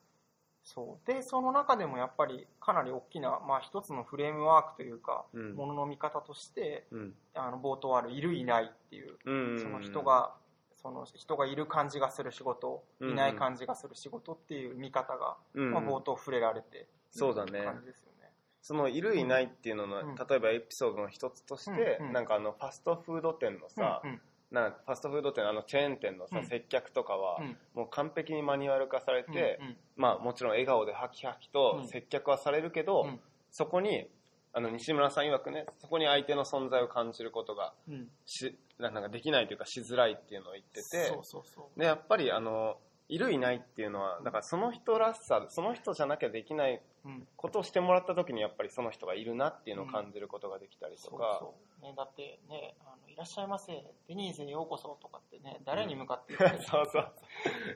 [0.66, 1.08] そう。
[1.08, 7.14] で、その中でもやっぱりかなり大きな、まあ一つのフレームワークというか、うんものの見方として、うん。
[7.36, 9.60] あの、冒頭あるいるいないっていう、うん。
[9.60, 10.34] その人、が、
[10.76, 15.72] その人がいる感じがする仕事、うんいない感じがする仕事っていう見方が、うん。
[15.72, 18.15] まあ冒頭触れられて、そうだね感じですよね。
[18.68, 20.16] そのいるいないっていうのの、うん。
[20.16, 22.14] 例えばエピソードの一つとして、うんうん。
[22.14, 24.20] なんかあのファストフード店のさ、うん
[24.52, 27.58] なんかファストフード店あのチェーン店のさ、うん接客とかは、うん。
[27.76, 31.88] もう完璧にマニュアル化されて、うんまあもちろん笑顔でハキハキとうん。
[31.88, 33.20] 接客はされるけど、うん。
[33.52, 34.10] そこに
[34.52, 38.08] あの西村さん曰くねそこに相手の存在を感じることがうん。
[38.26, 41.12] しなんかできないというかしづらいっていうのを言ってて。
[41.78, 47.28] でやっぱりあのいるいないっていうのはだからその人らしさその人じゃなきゃできないうん。
[47.38, 53.74] ことをしてもらった時にやっぱりその人がいるなっていうのを感じることができたりとそうか、そう、ね、だってねあの「いらっしゃいませ
[54.08, 57.14] デニーズへようこそ」とかってね誰に向かって言ってる そうそう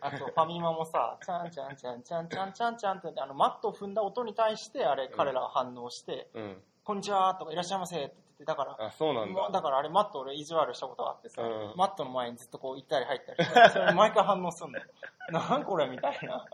[0.01, 9.49] あとファミマもさ「ちゃんちゃんちゃんちゃんちゃんちゃんちゃん」ってあのマットを踏んだ音に対してあれん彼らが反応してうん「こんにちは」とか「いらっしゃいませ」ってだからあそうなんだ。
[9.51, 14.85] だからあれマット俺意地悪したことがあってさ、うんマットの前にずっとこう行ったり入ったりしてそれ毎回反応すんのよ。
[15.31, 16.45] なんこれみたいな。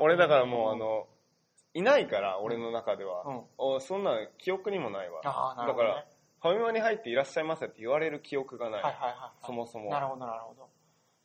[0.00, 1.06] 俺だからもうあの
[1.74, 5.20] いないから俺の中では、うんおそんな記憶にもないわ。
[5.24, 6.06] ああなるほど、ね、だから
[6.40, 9.90] ファミマに入っていらっしゃいませって言われる記憶がない、はいはいはい、はい、そもそも。
[9.90, 10.68] なるほどなるほど。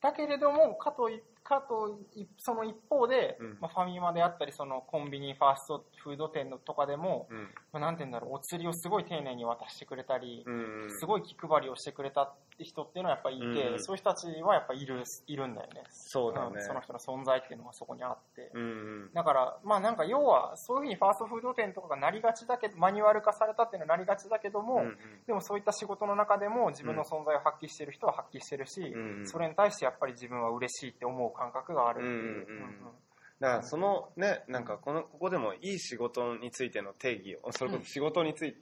[0.02, 3.58] だけれどもかといかといその一方で、うん。
[3.60, 7.38] まあ、ファミマであったりそのコンビニファーストフード店のとかでも、うん。
[7.74, 15.84] まあ、なんて言うんだろうお釣りをすごい丁寧に渡してくれたり、うんすごい気配りをしてくれたって人っていうのはやっぱりいて、うんそういう人たちはやっぱいるいるんだよね。
[15.90, 16.58] そうだね。
[16.58, 18.66] んその人の存在っていうのがそこにあって、うんう
[19.10, 19.14] ん。
[19.14, 24.98] だから、まあなんか要は、そういうふうにファーストフード店とかがなりがちだけど、マニュアル化されたっていうのはなりがちだけども、うんうん。
[25.26, 29.28] でもそういった仕事の中でも自分の存在を発揮してる人は発揮してるし、うんうん。
[29.28, 32.06] それに対してやっぱり自分は嬉しいって思う感覚があるう。
[32.06, 33.02] うんうんうん。
[33.40, 38.60] だからそのねなんかこのここでもいい仕事についての定義をそれこそ仕事について、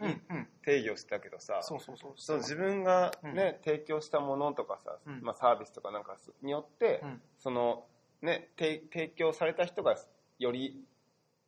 [0.63, 2.13] 定義をしたけどさそうそうそう。
[2.15, 2.37] そう。
[2.37, 5.21] 自分がね、提供したものとかさ、うん。
[5.21, 7.21] まあ、サービスとかなんかによって、うん。
[7.39, 7.83] その
[8.21, 9.97] ね提提供された人が
[10.39, 10.81] より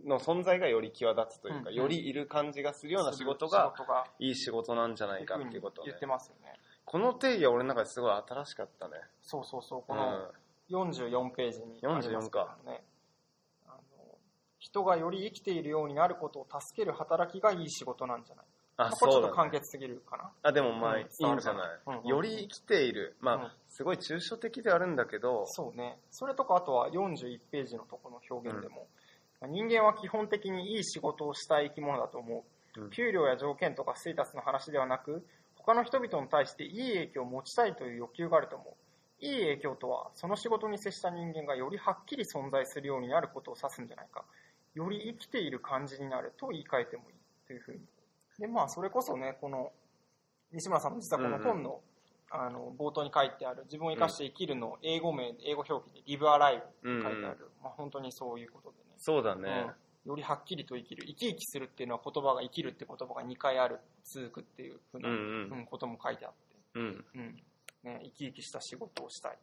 [0.06, 3.74] の存在がより際立つというか、うんよりいる感じがするような仕事仕が。
[4.20, 5.92] いい仕事なんじゃないかっていうことをね。
[5.92, 6.54] 言ってますよね。
[6.84, 8.96] この定義は俺の中ですごい新しかったね。
[9.22, 9.84] そうそうそう。
[9.88, 9.98] こうん。
[9.98, 10.32] の
[10.72, 12.58] 44ページにありますけど44か。
[12.66, 12.84] ね。
[13.68, 13.82] あの
[14.60, 18.46] 人がより生きているようになることを助ける働きがいい仕事なんじゃない
[18.78, 20.32] あまあこれちょっと簡潔すぎるかな。
[20.44, 21.02] あでもまあ、うん。
[21.02, 23.16] いいんじゃない、うんうんより生きている。
[23.20, 23.52] まあ、うん。
[23.68, 25.46] すごい抽象的ではあるんだけど。
[25.48, 25.98] そうね。
[26.10, 28.88] それとか、あとは41ページのところの表現でも、
[29.48, 32.44] 人間は基本的にいい仕事をしたい生き物だと思
[32.78, 32.82] う。
[32.82, 32.90] うん。
[32.90, 38.74] 給料や条件とかステータスの話ではなく、他の人々に対していい影響を持ちたいという欲求があると思う。
[39.22, 44.26] いい影響とは、その仕事に接した人間がよりはっきり存在するようになることを指すんじゃないか。
[44.74, 47.80] より生きている感じになると言い換えてもいいというふうに。
[48.40, 49.72] で、まあ、それこそね、この、
[50.52, 51.82] 西村さんの実はこの本の、
[52.32, 57.18] あの、冒頭に書いてある、自分を生かして生きるの英語名、英語表記で Live Alive って書いてある。
[57.22, 57.36] うんうん。
[57.64, 58.96] まあ、本当にそういうことでね。
[58.98, 59.68] そうだね、
[60.06, 61.06] うん、よりはっきりと生きる。
[61.06, 65.18] 生き生きするっていうのは言葉が生きるって言葉が2回ある続くっていうふうな、うんう
[65.56, 65.60] ん。
[65.60, 67.06] うんことも書いてあって、うん。
[67.16, 67.44] うん
[67.84, 69.38] ね、生き生きした仕事をしたい、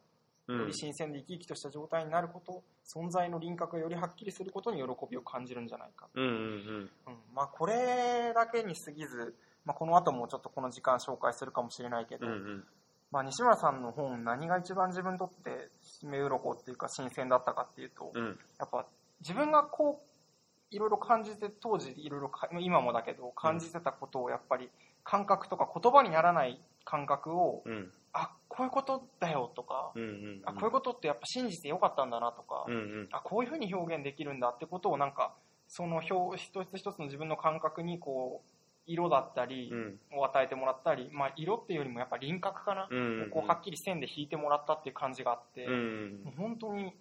[0.47, 0.59] うん。
[0.59, 6.89] より新鮮で生き生きとした状態になること存在の輪郭がよりはっきりすることに喜びを感じるんじゃないか、うん
[7.35, 12.63] まあ、これだけに過ぎず、まあ、この後もちょっとこの時間紹介するかもしれないけど、うんうん。
[13.11, 15.69] まあ、西村さんの本何が一番自分にとって
[16.03, 18.39] 目鱗っていうか新鮮だったかっていうと、うん。
[18.59, 18.85] やっぱ
[19.21, 24.69] 自分がこういろいろ感じて当時いろいろか今もだけど感じてたことをやっぱり
[25.03, 33.09] 感覚とか言葉にならない感覚を、うんあこういうことだよとか、うんうんあこういうことってやっぱ信じてよかったんだなとか、うんうん。
[33.11, 35.33] あこういうふうに表現できるんだってことをなんか
[35.67, 38.49] その表一つ一つの自分の感覚にこう
[38.87, 39.99] 色だったりうん。
[40.17, 46.93] を与えてもらったり、まあ、色っていうよりもやっぱ輪郭かな、うんうんこうはっきり線で引いてもらったっていう感じがあって、うんうんもう本当に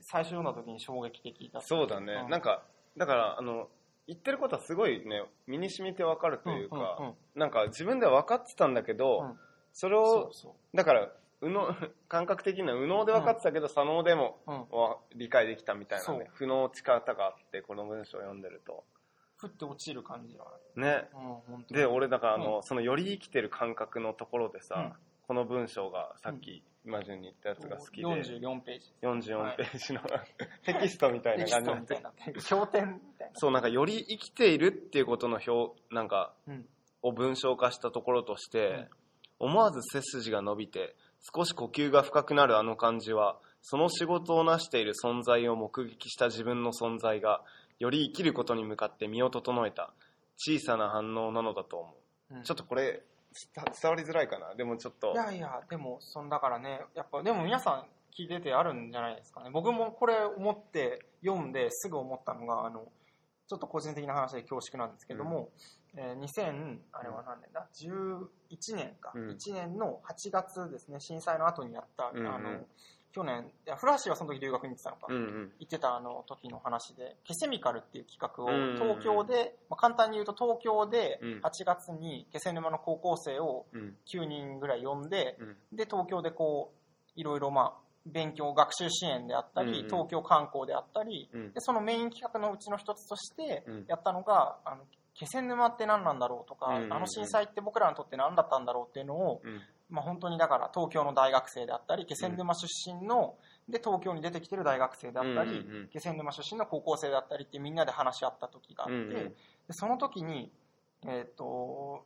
[0.00, 1.68] 最初読んだ時に衝撃的だった。
[1.68, 2.30] そうだね、うん。
[2.30, 2.62] なんか
[2.96, 3.68] だからあの
[4.06, 7.14] 言ってることはすごいね身に染みてわかるというか、うんうんうん。
[7.34, 9.38] なんか自分では分かってたんだけど、うん
[9.74, 10.30] それを
[10.72, 11.74] だから右脳
[12.08, 14.38] 感覚的な右脳で分かってたけど、左脳でも
[15.14, 18.84] 理解できたみたいなね負の力があってこの文章を読んでると。
[19.42, 20.86] 降って落ちる感じがあね。
[20.86, 21.08] る、
[21.48, 24.92] うん、で俺だからあの、そのより生きてる感覚のところでさ、うん。
[25.26, 28.94] この文章がさっき今順に言ったやつが好きで、44ページ。
[29.02, 30.00] 44ページの、
[30.64, 31.70] テキストみたいな感じ。
[31.70, 33.34] になっみたいになってる経典みたいな。
[33.34, 36.68] そうなんかより生きているっていうことの表なんかうん。
[37.02, 38.88] を文章化したところとして、
[39.38, 40.94] 思わず背筋が伸びて
[41.34, 47.42] 少し呼吸が深くなるあの感じはその仕事を成している存在を目撃した自分の存在が
[47.78, 49.92] より生きることに向かって身を整えた
[50.36, 51.94] 小さな反応なのだと思
[52.30, 52.42] う、うん。
[52.42, 53.02] ちょっとこれ
[53.54, 54.54] 伝伝わりづらいかな。
[54.54, 59.50] でもちょっといやいや、でも、そんだからね、やっぱ、でも皆さん聞いててあるんじゃないですかね。
[59.50, 62.86] 僕もこれ思って読んですぐ思ったのが、あの、
[63.48, 65.50] ちょっと個人的な話で恐縮なんですけども、
[65.96, 69.12] えー2000、あれは何年だ ?11 年か。
[69.14, 69.30] うん。
[69.30, 72.34] 1年の8月ですね、震災の後にやった、うんうん。
[72.34, 72.66] あの、
[73.12, 75.06] 去年、いや、フラッシュはその時留学に行ってたのか。
[75.08, 75.52] うんうん。
[75.60, 81.40] 言ってたあの時の話で、ケセミカルっていう企画をうん東京で、まあ、簡単に言うと東京でうん。
[81.44, 83.96] 8月に気仙沼の高校生をうん。
[84.12, 85.76] 9人ぐらい呼んで、うん。
[85.76, 86.72] で、東京でこ
[87.16, 89.84] う、いろいろまあ、勉強、学習支援であったり、うんうん。
[89.84, 91.52] 東京観光であったり、うん。
[91.52, 93.84] で、そのメイン企画のうちの一つとしてうん。
[93.86, 94.82] やったのが、あの、
[95.14, 96.92] 気仙沼って何なんだろうとか、うんうんうん。
[96.92, 99.60] あの震災って僕らにとって何だったんだろうっていうのを、うん。
[99.90, 103.36] まあ本当にだから東京の大学生であったり、気仙沼出身の、
[103.68, 105.88] で、東京に出てきてる大学生であったり、うんうんうん。
[105.88, 109.12] 気仙沼出身の高校生であったりってみんなで話し合った時があって、うんうん。
[109.12, 109.34] で
[109.70, 110.50] その時に、
[111.06, 112.04] えっ、と、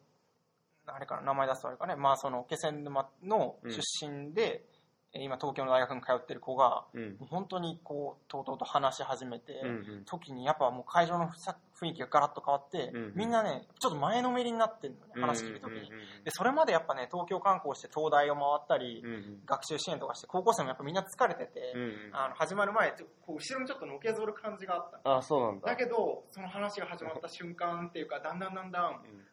[0.87, 4.79] あれかな、名前出すとあれかね、まあその気仙沼の出身で、えー
[5.11, 7.17] 今東京の大学に通ってる子が、うん。
[7.31, 10.05] 本当にこう、とうとうと話し始めて、うんうん。
[10.05, 13.13] 時にやっぱもう会場のさ雰囲気がガラッと変わって、うんうん。
[13.15, 15.79] みんなね、ちょっと前のめりになってるのね、話聞く時に。
[15.79, 16.25] うんうん。
[16.25, 25.69] で、それまでやっぱね、東京観光して東大を回ったり、うんうん学習支援とかして、高校生もやっぱみんな疲れてて、うんうんあの始まる前、ちょこう後ろにちょっとのけぞる感じがあったのあそうなんだ。
[25.69, 29.25] だけど、その話が始まった瞬間っていうか、だんだんだんだん、うん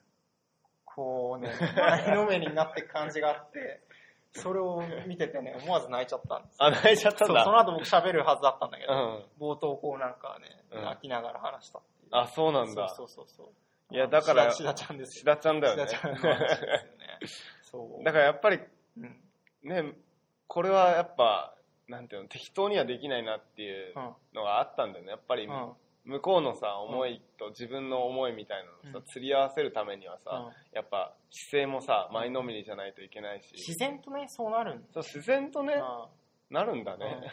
[0.86, 3.82] こうね、 前のめりになってく感じがあって、
[4.32, 6.56] それを見ててね、思わず泣いちゃったんです。
[6.60, 7.44] あ泣いちゃったんだ。
[7.44, 9.26] その後僕喋るはずだったんだけど、うん。
[9.40, 10.84] 冒頭こうなんかね、うん。
[10.84, 11.82] 泣きながら話したう。
[12.22, 12.90] あそうなんだ。
[12.90, 13.52] そうそうそうそ
[13.92, 13.94] う。
[13.94, 15.88] いやだからしだちゃんです志田ちゃんだよね。
[15.88, 16.80] しだちゃんの話ですよね。
[17.62, 18.04] そう。
[18.04, 18.60] だからやっぱり
[18.98, 19.22] うん、
[19.64, 19.94] ね
[20.48, 21.56] これはやっぱ
[21.88, 25.12] なんていうの適当にはできないなっていううん、のがあったんだよね。
[25.12, 25.74] やっぱりうん、
[26.06, 29.04] 向こうのさ思いと自分の思いみたいなのをさうん。
[29.06, 30.54] 釣り合わせるためにはさうん。
[30.76, 33.54] やっぱ姿勢もさ前のめりじゃないといけないし。
[33.54, 35.74] 自然とね、そうなるんだそう自然とね。
[35.74, 36.08] うん
[36.50, 37.32] なるんだね。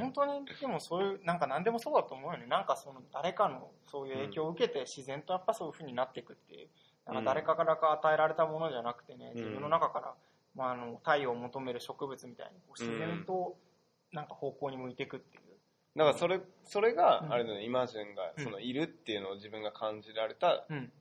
[0.00, 2.46] 本当にでもそういうなんか何でもそうだと思うよね。
[2.46, 6.68] なんかその誰かのそういう影響を受けて自然とやっぱそういう風になっていくっていう。
[7.06, 9.40] なんか誰かからか与えられたものじゃなくてねうん。
[9.40, 10.14] 自分の中から、
[10.54, 13.56] まあ、あの太陽を求める植物みたいに自然と
[14.12, 15.42] なんか方向に向いていくっていう、
[15.96, 18.44] だからそれそれがうんあれだねイマジンがうん。
[18.44, 20.92] そのいるっていうのを自分が感じられたうん、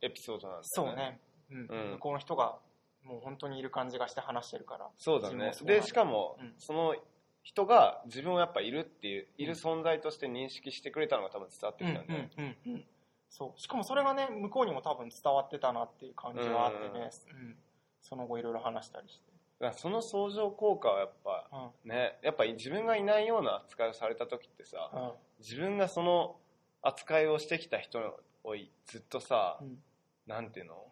[0.00, 1.20] エピソードなんだよそうね、
[1.50, 1.58] うん。
[1.58, 1.90] うん。
[1.92, 2.56] 向こうの人が
[3.04, 4.88] もう本当にいる感じがして話してるから。
[4.98, 5.52] そうだね。
[5.62, 6.54] でしかもうん。
[6.58, 6.96] その
[7.42, 12.30] 人が自分をやっぱいるっていういる存在として認識してくれたのが多分伝わってうんきたんだよね。
[12.36, 12.84] うんうんうん
[13.30, 13.60] そう。
[13.60, 17.56] しかもそれがね向こうにも多分伝わってたなっていう感じがあってね、うん。
[18.02, 21.48] その後いろいろ話したりして、その相乗効果はやっぱ
[21.84, 21.90] うん。
[21.90, 25.12] ねやっぱ自分がいないような扱いをされた時ってさうん。
[25.38, 26.36] 自分がその
[26.82, 27.98] 扱いをしてきた人
[28.44, 28.54] を
[28.86, 29.78] ずっとさうん。
[30.26, 30.84] なんていうの？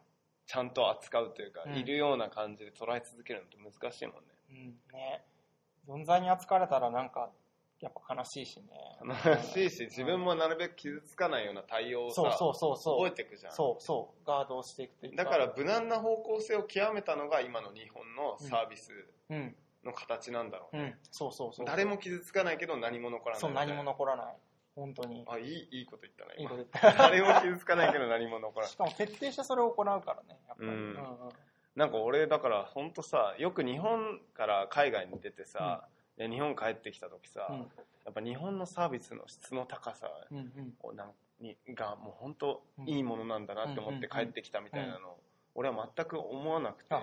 [0.48, 1.74] ちゃんと扱うというか、うん。
[1.76, 4.20] いるような感じで捉え続けるのって難しいもんね。
[4.50, 4.56] うん。
[4.92, 5.22] ね。
[5.86, 7.30] 存在に扱われたらなんか
[7.80, 8.66] やっぱ悲しいしね。
[9.04, 13.04] 悲しいし自分もなるべく傷つかないような対応をさそうそうそうそう。
[13.04, 13.52] 覚えていくじゃん。
[13.52, 14.26] そうそう。
[14.26, 18.90] ガードをしていくというだから無難な方向性を極めたのが今の日本のサービス
[19.28, 19.54] うん。
[19.84, 20.94] の形なんだろうね、うん。
[21.10, 24.36] そうそうそう誰も傷つかないけど何も残らないそう何も残らない
[24.78, 25.24] 本当に。
[25.28, 26.46] あいいいいこと言ったない今。
[26.46, 26.94] いこと言った。
[27.10, 30.74] 誰も傷つかないけど何も残らない しかも徹底してそれを行うからねやっぱり、うん。
[30.74, 31.28] うん
[31.74, 35.86] なんか俺だから本当さよく日本から海外に出てさ、
[36.16, 37.58] で日本帰ってきた時さ、うん。
[38.04, 40.76] やっぱ日本のサービスの質の高さうんうん。
[40.80, 45.16] をなんにがもう本当いいものなんだなって思って帰ってきたみたいなの、
[45.54, 46.94] 俺は全く思わなくて、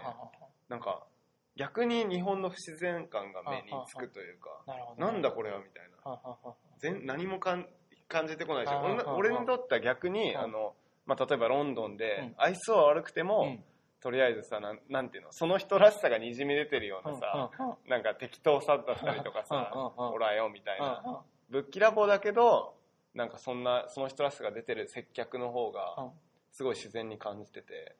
[0.68, 1.06] なんか
[1.56, 6.12] 逆に日本の不自然感が目につくというか、なるほど、なんだこれはみたいな。
[6.12, 6.56] ははは
[6.94, 7.68] 全何もかん
[8.08, 8.82] 感じてこないしあ
[9.16, 10.40] 俺にとっては逆に、うん。
[10.40, 10.74] あの
[11.06, 12.34] まあ、例えばロンドンうでん。
[12.38, 13.64] 愛想は悪くても、うん。
[14.02, 17.50] とりあえずさなんなんていうのその人らしさがにじみ出てるようなさ、
[17.88, 20.12] なんか適当さだったりとかさうんうんうん。
[20.12, 22.76] ほらよみたいな、ぶっきらぼうだけど
[23.16, 26.12] なんかそんなその人らしさが出てる接客の方がうん。
[26.52, 27.96] すごい自然に感じてて。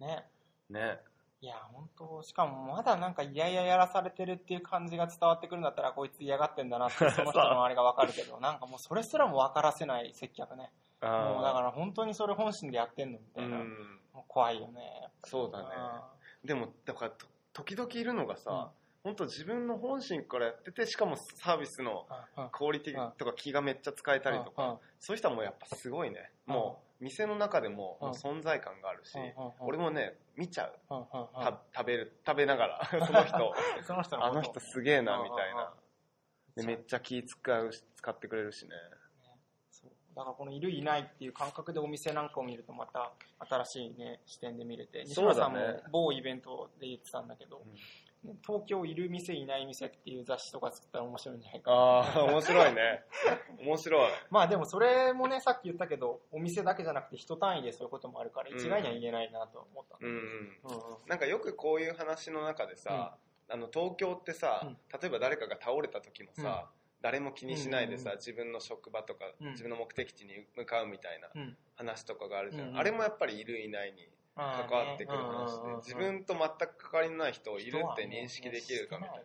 [0.00, 0.24] ね。
[0.70, 0.98] ね
[1.42, 10.72] いや本当しかもまだなんか嫌々やらされてるっていう感じが伝わってくるんだったらこいつ嫌がってんだなって その人のあれが分かるけどなんかもうそれすらも分からせない接客ね。
[11.00, 13.58] もうだから本当にそれ本心でやってんのみたいな、
[14.26, 15.08] 怖いよね。
[15.24, 15.66] そうだね。
[16.42, 18.72] でもだからと時々いるのがさ、
[19.04, 22.44] 本当自分の本心からやっててしかもサービスのうん。
[22.44, 22.50] うん。
[22.50, 24.70] クオリティとか気がめっちゃ使えたりとか、うん。
[24.70, 24.78] うん。
[24.98, 26.54] そういう人はもうやっぱすごいね、うん。
[26.54, 28.08] もう店の中でもうん。
[28.08, 29.18] もう存在感があるし、
[29.60, 30.72] 俺もね見ちゃう、
[31.74, 33.54] 食べる食べながら その人。
[33.84, 35.74] その人のあの人すげえなみたいな、
[36.56, 38.70] でめっちゃ気使うし使ってくれるしね。
[40.14, 45.58] だからこのいるいないっていう感覚でお店なんかを見るとまた新しいね視点で見れて西村さんも
[45.92, 47.62] 某イベントで言ってたんだけど、
[48.46, 51.70] 東京いる店いない店っていう雑誌とか作ったら面白いんじゃないか。
[51.70, 53.04] なああ、面白いね。
[53.60, 54.10] 面白い。
[54.30, 58.56] まあでもそれもねさっき言ったけどお店だけじゃなくて人単位でそういうこともあるからうん。
[58.56, 60.14] 一概には言えないなと思った、うんうん。
[60.14, 61.08] うんうん。
[61.08, 63.16] なんかよくこういう話の中でさ、
[63.48, 64.78] あの東京ってさ、うん。
[65.00, 66.70] 例えば誰かが倒れた時もさ、
[67.02, 68.18] 誰も気にしないでさ、うんうんうん。
[68.18, 69.50] 自分の職場とか、うん。
[69.50, 71.56] 自分の目的地に向かうみたいなうん。
[71.76, 72.78] 話とかがあるじゃん、うんうん。
[72.78, 79.22] あれもやっぱりいるいないに関わってくる話で、自分と全く関わりのない人をいるって認識できるかみたいな、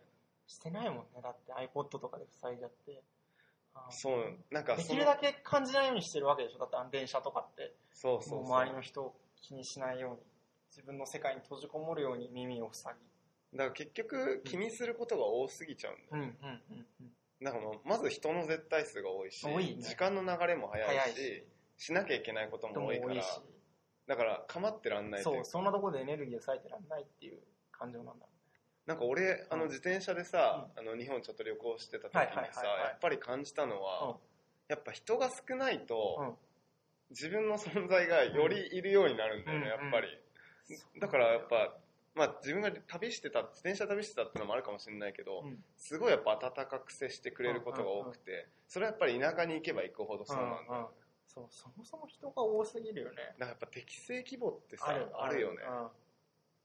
[0.48, 1.22] してないもんね。
[1.22, 3.04] だって iPod とかで塞いじゃって。
[3.90, 6.60] そうなんかできるだけ感じないようにしてるわけでしょ。
[6.60, 7.74] だって電車とかって。
[7.94, 10.18] そうそう周りの人を気にしないように。
[10.72, 12.94] 自分の世界に閉じこもるように耳を塞
[13.54, 17.12] だから結局気にすることが多すぎちゃうんだよ、ぎうんうんうんうん。
[17.44, 19.82] だからまず人の絶対数が多いし多いね。
[19.82, 21.44] 時間の流れも早いしし。
[21.78, 23.14] しなきゃいけないこと人もも多いから。
[23.16, 23.42] 多いし
[24.12, 27.40] だから構ってらんないとそいうそんなところでエネルギーを割いてらんないっていう
[27.72, 28.28] 感情なんだろ
[28.86, 32.20] なんか俺あのうん自転車でさ、あの日本ちょっと旅行してた時に
[32.52, 34.16] さやっぱり感じたのは、うん。
[34.68, 36.34] やっぱ人が少ないと、うん。
[37.12, 40.08] 自分の存在がよりいるようになるんだよね、うんやっぱり、
[41.00, 41.74] だからやっぱ
[42.14, 45.64] まあ自分が旅してた自転車旅してたってのもあるかもしれないけど、うん。
[45.78, 50.86] すごいやっぱ温かく接してくれることが多くて、それはやっぱり田舎に行けば行くほどそうなんだよね、うんうん
[51.34, 53.16] そうそもそも人が多すぎるよね。
[53.16, 55.88] だからやっぱ適正規模ってさあるよね、うん。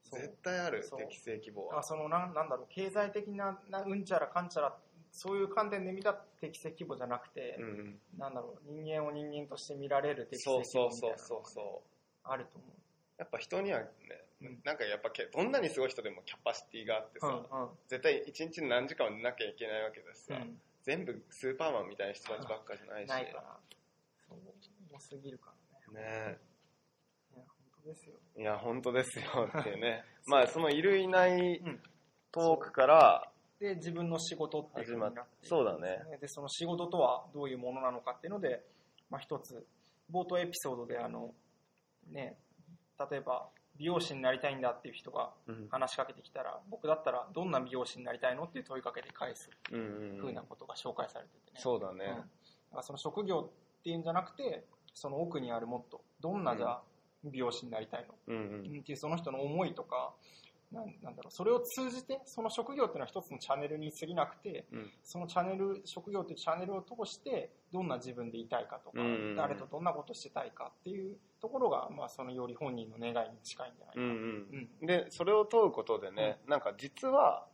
[0.03, 0.19] そう。
[0.19, 0.99] 絶対あるそう。
[0.99, 4.75] 適正規模あはそのなんなんだろう経済的ななうんちゃらかんちゃら
[5.13, 7.99] そういう観点で見た適正規模じゃなくて、うんうん。
[8.17, 11.81] なんだろう人間を人間として見られる適正そう規模そうみたいなのがそうそうそ
[12.25, 12.67] うあると思
[13.17, 13.87] やっぱ人にはね、
[14.41, 14.59] うん。
[14.65, 17.29] なんかやっぱけどんなにすごい人でもキャパシティがあってさ、う。
[17.31, 17.69] うんうん。
[17.87, 20.59] 絶対一日に何時間も寝なきゃいけないわけだしさ、うん。
[20.83, 23.35] 全部スーパーマンみたいな人たちばっかじゃないし、ない
[24.97, 25.51] 多すぎるか
[25.93, 26.37] らね。
[26.37, 26.37] ね。
[27.35, 28.15] いや本当ですよ。
[28.37, 29.25] いや本当ですよ。
[29.59, 30.03] っていうね。
[30.25, 31.81] まあそのいるいないうん。
[32.31, 36.17] トークからで自分の仕事っていうふうになっていくんですそうだね。
[36.19, 38.63] でその仕事とはどういうものなのかっていうので、
[39.09, 39.65] まあ、一つ
[40.11, 41.33] 冒頭エピソードであの
[42.09, 42.37] ね
[43.09, 45.67] 例えば美容師になりたいんだっていう人がうん。
[45.69, 50.17] 話しかけてきたら僕だったらどんな美容師になりたいのっていう問いかけで返すうんうん。
[50.19, 52.15] ふうなことが紹介されててね、そうだね、うん。
[52.15, 52.27] だか
[52.77, 54.65] らその職業っていうんじゃなくて
[54.97, 56.81] その奥にあるもっとどんなじゃあ
[57.23, 58.79] 美容師になりたいの、うんうん。
[58.79, 60.13] っていうその人の思いとか
[60.71, 64.91] なんなんだろうそれを通じてその職業っていうのは一つのチャンネルに過ぎなくてうん。
[65.03, 69.35] そのチャンネル職業っていうチャンネルを通してどんな自分でいたいかとか、うんうんうん。
[69.35, 74.69] 誰とどんなことしてたいかっていうところが、まあ、そのより本人の願いに近いんじゃないかな、うんうん。
[74.81, 74.87] うん。
[74.87, 77.45] でそれを問うことでね、なんか実は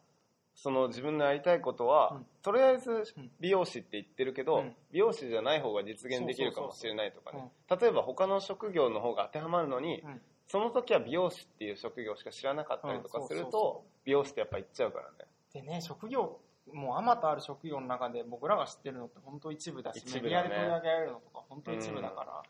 [0.55, 2.25] その自分のやりたいことは、うん。
[2.41, 3.31] とりあえずうん。
[3.39, 4.75] 美容師って言ってるけど、うん。
[4.91, 7.51] 美容師じゃない方が実現できるかもしれないとかね。
[7.69, 10.21] 例えば他の職業の方が当てはまるのに、うん。
[10.47, 15.25] その時は美容師っていう職業しか知らなかったりとかすると、美容師ってやっぱ行っちゃうからね。
[15.53, 16.39] でね職業
[16.71, 20.21] もうあまたある職業の中で僕らが知ってるのって本当一部だしね。
[20.21, 22.43] メディアで取り上げられるのとか本当一部だか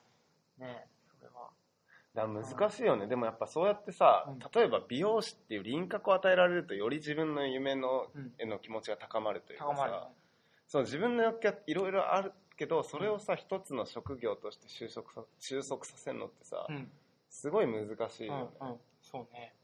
[0.59, 0.85] ら、ね
[2.15, 4.39] だ難しいよね、でもやっぱそうやってさ、うん。
[4.39, 8.31] 例えば美容師っていう輪郭を与えられるとより自分の夢のうん。
[8.37, 10.09] への気持ちが高まるというかさ、
[10.67, 16.91] そう自分の欲求はいろいろあるけどそれをさ一つの職業として収束さ収束させるのってさ、うん。
[17.29, 18.77] すごい難しいようんね、うん。
[19.01, 19.55] そうね。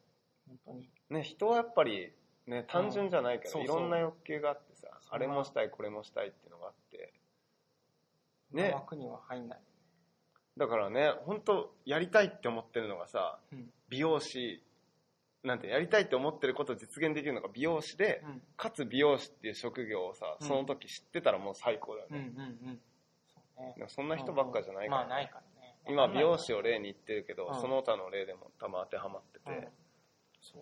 [0.48, 0.90] 本当に。
[1.12, 2.12] ね人はやっぱり
[2.48, 7.14] ね単純じゃないけど、いろんな欲求があってさあれもしたいこれもしたいっていうのがあって。
[8.54, 8.64] ね。
[8.64, 9.60] ね枠には入んない、
[10.58, 13.70] だからね本当やりたいって思ってるのがさうん。
[13.90, 14.62] 美容師
[15.44, 18.42] なんてやりたいって思ってることを実現できるのが美容師で、うん。
[18.58, 20.48] かつ美容師っていう職業をさうん。
[20.48, 22.36] その時知ってたらもう最高だようんうん
[23.58, 23.90] ね、うん。
[23.90, 25.76] そんな人ばっかじゃないから、まあないからね。
[25.88, 27.62] 今美容師を例に言ってるけど、うん。
[27.62, 29.62] その他の例でも多分当てはまってうん。
[29.62, 29.70] て、
[30.42, 30.60] そ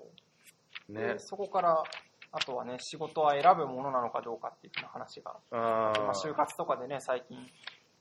[0.89, 0.93] う。
[0.93, 1.13] ね。
[1.13, 1.84] でそこから
[2.32, 7.38] あとはね仕事は選ぶものなのかどうかっていう話が、あまあ、就活とかでね最近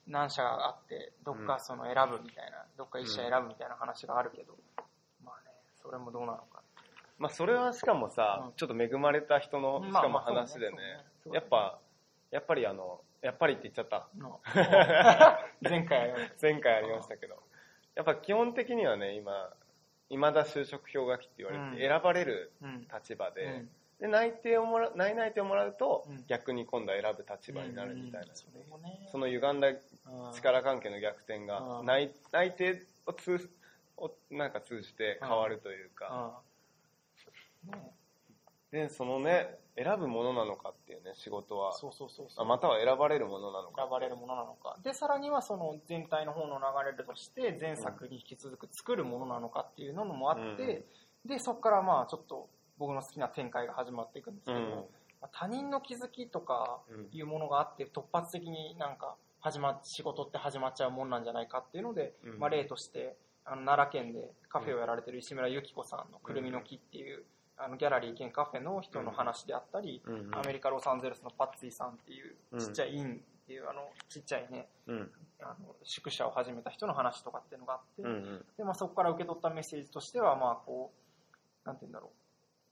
[0.07, 4.57] 何社があってどっかその選ぶみたいな、どっか一社選ぶみたいな話があるけど、
[5.24, 5.50] まあね
[5.82, 6.62] それもどうなのか
[7.18, 8.52] まあそれはしかもさ、うん。
[8.57, 10.76] ちょっと恵まれた人のしかも話でね,、
[11.32, 11.78] やっぱ
[12.30, 14.09] やっぱりあのやっぱりって言っちゃった。
[14.18, 14.40] の
[15.62, 17.42] 前回 前回ありましたけど。
[17.94, 19.50] やっぱ基本的にはね今
[20.11, 21.90] 今だ就職氷河期って言われて、うん。
[21.90, 22.52] 選ばれる
[22.92, 23.70] 立場で,、うん
[24.01, 26.24] で内定をもら内内定をもらうと、うん。
[26.26, 28.44] 逆に今度は選ぶ立場になるみたいな、うんそ
[29.11, 29.76] その歪んだうん。
[30.34, 31.86] 力関係の逆転がうん。
[31.86, 33.51] 内内定を通
[33.97, 36.40] をなんか通じて変わるというか、
[38.70, 41.72] で、そのね、選ぶものなのかっていうね、仕事は。
[41.74, 42.44] そうそうそうそう。
[42.44, 43.82] あまたは選ばれるものなのか。
[43.82, 44.76] 選ばれるものなのか。
[44.82, 50.84] で、さらにはその全体の方の流れとして、前作に引き続く作るものなのかっていうのもあって、
[51.24, 52.49] で、そこからまあちょっと
[52.79, 54.70] 僕の好きな展開が始まっていくんですけど、うん。
[54.70, 54.77] ま
[55.22, 67.24] あ他人の気づきとかうんいうものがあって、突発的になんか始まっ、仕事って始まっちゃうもんなんじゃないかっていうので、うんまあ例として、あの奈良県でカフェをやられてる石村由紀子さんのくるみの木っていう、
[67.57, 70.35] あのギャラリー兼カフェの人の話であったり、うん。
[70.35, 75.11] アメリカ・ロサンゼルスのパッツィさんっていううんちっちゃいインっていうあのちっちゃいねうん。
[75.41, 78.11] あの宿舎を始めた人の話とかっていうのがあって、うん。
[78.11, 78.45] うん。
[78.57, 80.93] でまあ、そこから受け取ったメッセージとしてはまあこ
[81.64, 82.26] うなんて言うんだろう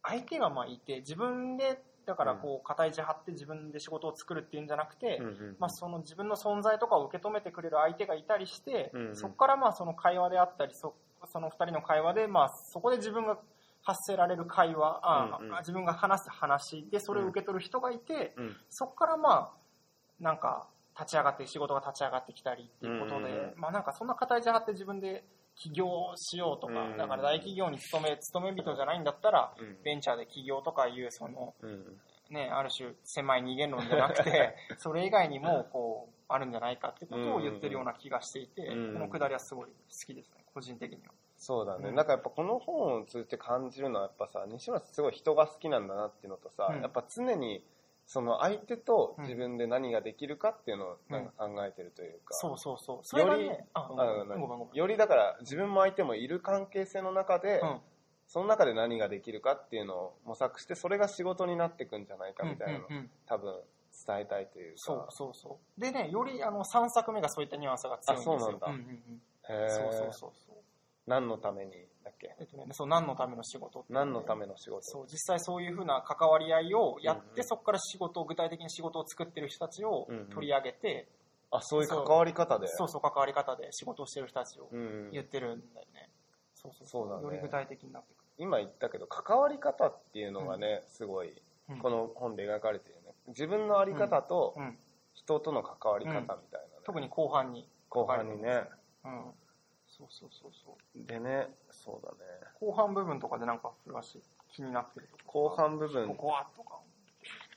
[0.05, 5.57] 相手がまあいて自分でだからこう肩意地張って自分で仕事を作るっていうんじゃなくて、うん。
[5.59, 10.95] まあ、その自分の存在とかを受け止めてくれる相手がいたりして、うんそこからまあその会話であったりそ
[11.33, 13.39] その2人の会話で、まあ、そこで自分が
[13.83, 18.57] 発せられる会話あ、う自分が話す話でそれを受け取る人がいて、うん。
[18.69, 25.25] そこからまあなんか立ち上がって仕事が立ち上がってきたりっていうことで、まあなんかそんな肩意地張って自分で
[25.57, 26.97] 起業しようとか、うん。
[26.97, 29.77] だから大企業に勤め勤め人じゃないんだったら、うん。
[29.83, 32.01] ベンチャーで起業とかいうそのうん。
[32.31, 38.95] ね、ある種狭い二元論じゃなくて、 それ以外にもこうあるんじゃないかってことを言ってるような気がしていて、うん。
[38.95, 39.73] このくだりはすごい好
[40.07, 41.13] きですね、個人的には。
[41.37, 41.95] そうだね、うん。
[41.95, 46.81] なんかやっぱこの本を通じて感じるのはやっぱさ西村すごい人が好きなんだなっていうのとさ、うん。
[46.81, 47.63] やっぱ常に
[48.07, 52.99] その相手と自分で何ができるかっていうのをなんか考えてるというか、そうそうそう。
[53.03, 53.67] それがよりね、
[54.73, 57.81] よりだから自分も相手もいる関係性の中で、うん。
[58.27, 63.11] その中で何ができるかっていうのを模索してそれが仕事になっていくんじゃないかみたいなのをうんうんうん。
[63.27, 63.61] 多分
[64.07, 64.79] 伝えたいというか。
[64.79, 65.81] そうそうそう。
[65.81, 68.35] でね、よりあの3作目がそういったニュアンスが強いんですよ。
[68.37, 68.67] あそうなんだ。
[68.69, 69.23] うんうんうん。
[69.49, 69.69] へー。
[69.71, 70.57] そうそうそうそう。
[71.07, 71.87] 何のために？
[72.05, 72.35] だっけ？
[72.39, 73.85] えっとね、そう何のための仕事？
[73.89, 74.83] 何のための仕事？
[74.83, 77.45] そう実際そういうふうな関わり合いをやって、うんうん。
[77.45, 80.27] そこから仕事を具体的に仕事を作ってる人たちをうんうん。
[80.27, 81.09] 取り上げて、
[81.51, 82.69] あそういう関わり方で？
[82.69, 85.11] そうそう関わり方で仕事をしてる人たちをうんうん。
[85.13, 86.11] 言ってるんだよね。
[86.55, 87.09] そうそうそう。
[87.09, 87.23] だね。
[87.25, 91.43] より具体的になってく今言ったけど関わり方っていうのがね、すごいる。
[91.71, 91.79] うん。
[91.79, 93.15] この本で描かれてるよね。
[93.29, 94.77] 自分の在り方とうん、
[95.15, 96.39] 人との関わり方みたいなね、
[96.85, 97.69] 特に後半に。
[97.89, 98.65] 後半にね。
[99.05, 99.31] うん。
[99.97, 101.07] そうそうそうそう。
[101.07, 102.19] でねそうだね。
[102.61, 104.21] 後半部分とかでなんかフラッシュ
[104.53, 106.09] 気になってると後こ半部分。
[106.09, 106.81] ここはとか、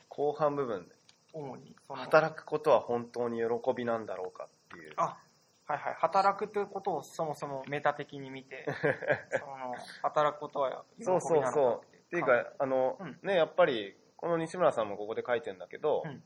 [0.10, 0.96] 後半部分で。
[1.34, 1.76] 主に。
[1.88, 2.02] その。
[2.04, 4.94] 働くことは本当に喜びなんだろうかっていう。
[4.98, 5.18] あ、
[5.66, 5.94] はいはい。
[5.96, 8.66] 働くということをそもそもメタ的に見て、
[9.40, 9.74] その、
[10.04, 11.96] 働くことは喜びなのかそうそうそう。
[11.96, 13.20] っていうかあの、うん。
[13.24, 16.24] ねやっぱりこの西村さんもここで書いてるんだけど、うん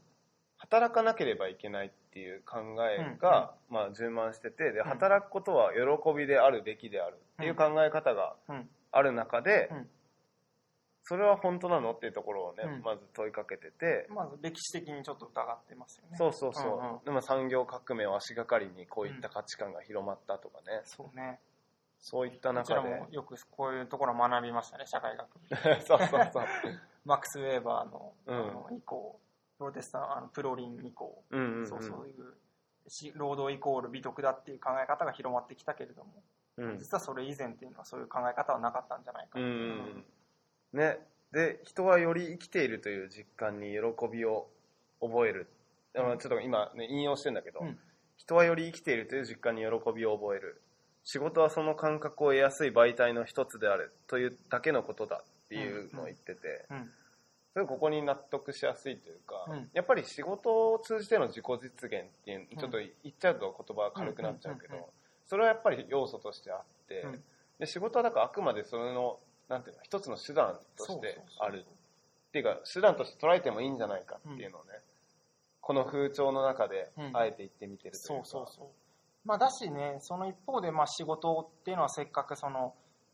[0.71, 4.83] 働かなければいけないっていう考えが、まあ、充満しててでん。
[4.83, 5.79] 働くことは喜
[6.17, 8.69] びであるべきであるっていう考え方がうん。
[8.93, 9.89] ある中で、うん。
[11.03, 12.81] それは本当なのっていうところをね、うん。
[12.83, 16.17] まず問いかけてて、まず歴史的にちょっと疑ってますよね。
[16.17, 17.03] そうそうそう、うんうん。
[17.03, 21.39] でも産業革命を足がかりにこういった価値観が広まったとかね、そうね。
[21.99, 22.89] そういった中で。
[22.89, 25.27] らもよくこういうところを学びましたね、社会学。
[25.85, 26.45] そうそうそう。
[27.05, 29.19] マックス・ウェーバーの,、うん以降、
[29.61, 31.67] プロテスタンあのプロリン以降、うんうんうん。
[31.67, 32.33] そうそういう
[32.89, 36.23] し労働イコール美徳だっていう考え方が広まってきたけれども、
[36.57, 36.79] うん。
[36.79, 39.47] 実はそれ以前っていうのはそういう考え方はなかったんじゃないかうんう。
[39.47, 40.03] ん
[40.73, 40.97] ね。
[41.31, 43.77] で人はより生きているという実感に喜
[44.11, 44.47] びを
[44.99, 45.47] 覚える、
[45.93, 47.77] まあちょっと今、ね、引用してんだけど、うん。
[48.17, 50.59] 人はより生きているという実感に喜びを覚える。
[51.03, 56.91] 仕事はその感覚を得やすい媒体の一つであるというだけのことだっていうのを言ってて、うん
[57.53, 59.69] すごいここに納得しやすいというか、うん。
[59.73, 64.89] やっぱり仕事を通じての自己実現っていううんちょっと言っちゃうと言葉が軽くなっちゃうけど、うんうんうん
[65.27, 67.23] それはやっぱり要素としてあって、うん。
[67.57, 71.65] で仕事はだからあくまでそれのなんていうの一つの手段としてある。
[72.27, 74.71] っていうか手段として捉えてもいいんじゃないかっていうのをね、
[75.61, 77.17] この風潮の中でうん。
[77.17, 78.67] あえて言ってみてるといそううか、そうそう。
[79.23, 82.73] まあだしね、その一方でまあ仕事っていうのはせっかくその、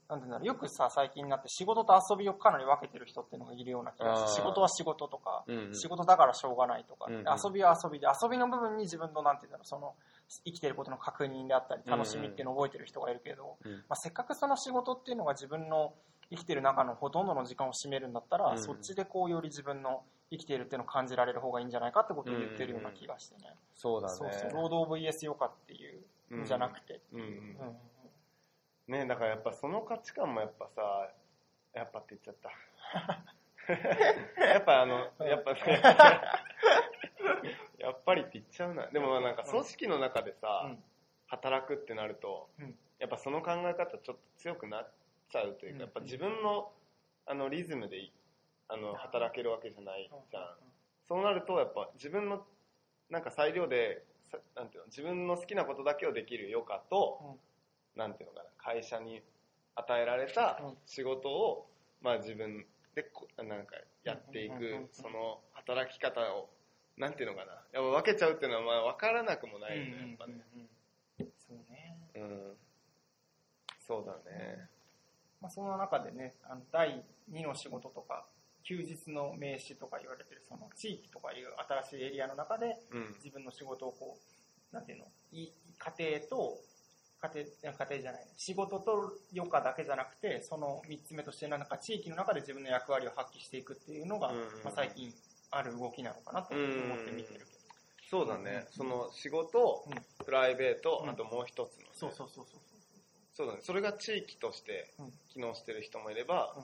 [0.09, 5.75] なんていうんだろう、よくさ、最近になって仕事と遊びをかなり分けてる人っていうのがいるような気がして、仕事は仕事とか、うんうん。
[5.75, 7.23] 仕事だからしょうがないとか、うんうん。
[7.23, 9.95] 遊びは遊びで、遊びの部分に自分のなんていうんだろう、その、
[10.45, 13.71] 生きてることの確認であったり、楽しみっていうのを覚えてる人がいるけど、うん。
[13.71, 15.93] まあ、せっかくその仕事っていうのが自分の
[16.29, 18.63] 生きてる中のほとんどの時間を占めるんだったら、うん。
[18.63, 23.53] そっちでこうより自分の生きているっていうのを感じられる方がいいんじゃないかってことを言ってるような気がしてね。
[23.75, 24.13] そうだね。
[24.15, 25.99] そうそう、労働 VS 余暇ってい
[26.31, 26.45] うん。
[26.45, 27.01] じゃなくて。
[27.13, 27.25] うんうん。
[27.25, 27.29] う
[27.71, 27.77] ん
[28.87, 31.09] ねだからやっぱその価値観もやっぱさ
[31.73, 32.51] やっぱって言っちゃった。
[34.43, 35.81] やっぱあのやっぱね
[37.79, 38.87] やっぱりって言っちゃうな。
[38.87, 40.83] でもなんか組織の中でさ、うん。
[41.27, 42.77] 働くってなると、うん。
[42.99, 44.91] やっぱその考え方ちょっと強くなっ
[45.29, 46.71] ちゃうというか、うんやっぱ自分の
[47.25, 48.13] あのリズムでい
[48.69, 50.57] あの、働けるわけじゃないうんじゃん。
[51.07, 52.45] そうなると、やっぱ自分の、
[53.09, 57.39] なんか裁量で、さなんていうの、自分の好きなことだけをできる余暇と、うん
[57.97, 59.21] なんていうのかな、会社に
[59.75, 61.69] 与えられたうん仕事を、
[62.01, 66.49] まあ自分でこ、なんかやっていうんうんうんうんく、その働き方を、
[66.97, 70.33] なんていうのかな、やっぱ分けちゃうっていうのは、まあ分からなくもないよね、やっぱね。
[70.53, 70.69] うんうんうん
[71.47, 71.97] そうね。
[72.15, 72.57] うん。
[73.87, 74.69] そうだね。
[75.39, 78.25] まあ、その中でね、あの第2の仕事とか、
[78.63, 81.47] 休日の名刺とか言われてる、その地域とかいう
[81.85, 83.15] 新しいエリアの中で、うん。
[83.15, 84.17] 自分の仕事をこ
[84.71, 86.59] う、なんていうの、い家庭と、
[87.21, 87.31] 家
[87.63, 95.13] 庭、家庭じゃない、仕事と余暇だけじゃなくて、その3つ目として、なんか地域の中で自分の役割を発揮していくっていうのが、うんうんまあ、最近
[95.51, 97.57] ある動きなのかなと思って見てるけど。
[98.09, 98.67] そうだね。
[98.71, 101.89] その仕事うん、プライベートう、んあともう一つのね。
[101.93, 102.61] そうそうそうそう
[103.33, 103.59] そうだね。
[103.61, 106.55] それが地域としてうん機能してる人もいれば、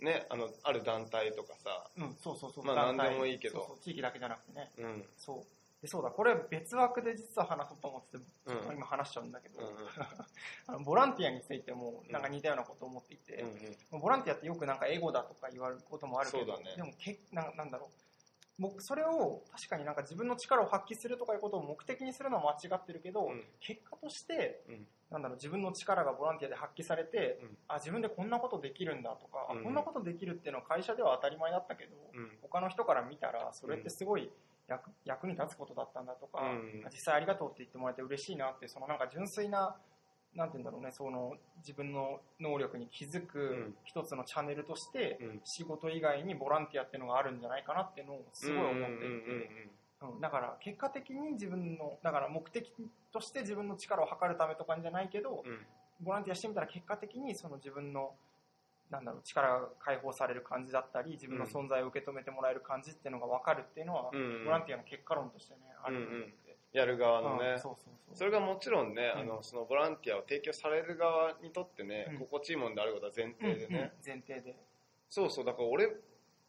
[0.00, 2.06] ね、あの、ある団体とかさ、そう。
[2.06, 2.64] うん、そうそうそう。
[2.64, 4.70] まあ何でもいいけどそうそう地域だけじゃなくてね。
[4.78, 5.04] うん。
[5.18, 5.53] そう。
[5.84, 8.76] でそうだ、これ別枠で実は話そうと思ってて、うん。
[8.78, 9.74] 今話しちゃうんだけど、うんうん。
[10.66, 13.42] あのボランティアについてもなんか似たようなことを思っていて、
[13.92, 16.74] うんボランティアってよくなんかエゴだとか言われることもあるけど、ね。
[16.74, 18.04] でもけななんだろう。
[18.58, 23.44] 僕それを確かになんか自分の力を発揮するとかいうことを目的にするのは間違ってるけど、うん。
[23.60, 24.86] 結果としてうん。
[25.10, 27.58] なんだろう自分の力がボランティアで発揮されて、うん。
[27.68, 32.38] あ自分でこんなことできるんだとか、こんなことできるっていうのは会社では当たり前だったけど、うん。
[32.40, 34.32] 他の人から見たらそれってすごい
[34.68, 36.84] 役,、役に立つことだったんだとか、うん。
[36.90, 39.76] 実際ありがとうって言ってもらえて嬉しいなってそのなんか純粋な
[40.34, 43.74] なんて言うんだろうねその自分の能力に気づくん。
[43.84, 45.40] 一つのチャンネルとして、うん。
[45.44, 52.72] 仕事以外にボランティアっていうのがあるんじゃないかなっていうのをすごい思っていて、だから結果的に自分のだから目的
[53.12, 55.58] として自分の力を測るためとかじゃないけど、うんうん。
[56.00, 58.12] ボランティアしてみたら結果的にその自分の
[58.94, 64.44] なんだろう力が解放される感じだったり自分の存在を受け止めてもらえる感じっていうのが分かるっていうのは、うんうん。
[64.44, 67.58] ボランティアの結果論としてねあると思って、やる側のうんね。
[67.58, 68.16] そうそうそう。
[68.16, 69.20] それがもちろんね、うん。
[69.20, 72.18] あの、そのボランティアを提供される側にとってね、うん。
[72.18, 73.66] 心地いいもんであることは前提でね。
[73.68, 74.56] うんうん前提で。
[75.08, 75.86] そうそう、だから俺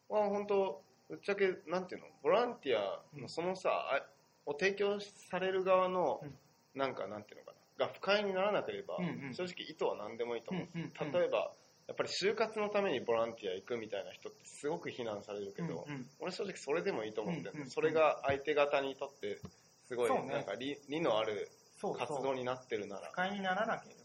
[0.10, 4.04] は本当、ぶっちゃけ、なんていうの、ボランティアのそのさ、あ
[4.48, 6.34] を提供される側のうん、
[6.76, 9.34] なんかなんていうのかな、が不快にならなければ、うんうん。
[9.34, 10.68] 正直意図は何でもいいと思う。
[10.74, 11.12] うんうんうん。
[11.12, 11.52] 例えば、
[11.88, 16.06] やっぱり就活のためにボランティア行くみたいな人ってすごく非難されるけど、うんうん。
[16.20, 19.40] 俺正直それでもいいと思ってる、うんうんそれが相手方にとって
[19.88, 21.50] すごいなんか理,、理のある
[21.98, 23.10] 活動になってるなら。
[23.12, 23.96] 不快にならなけれ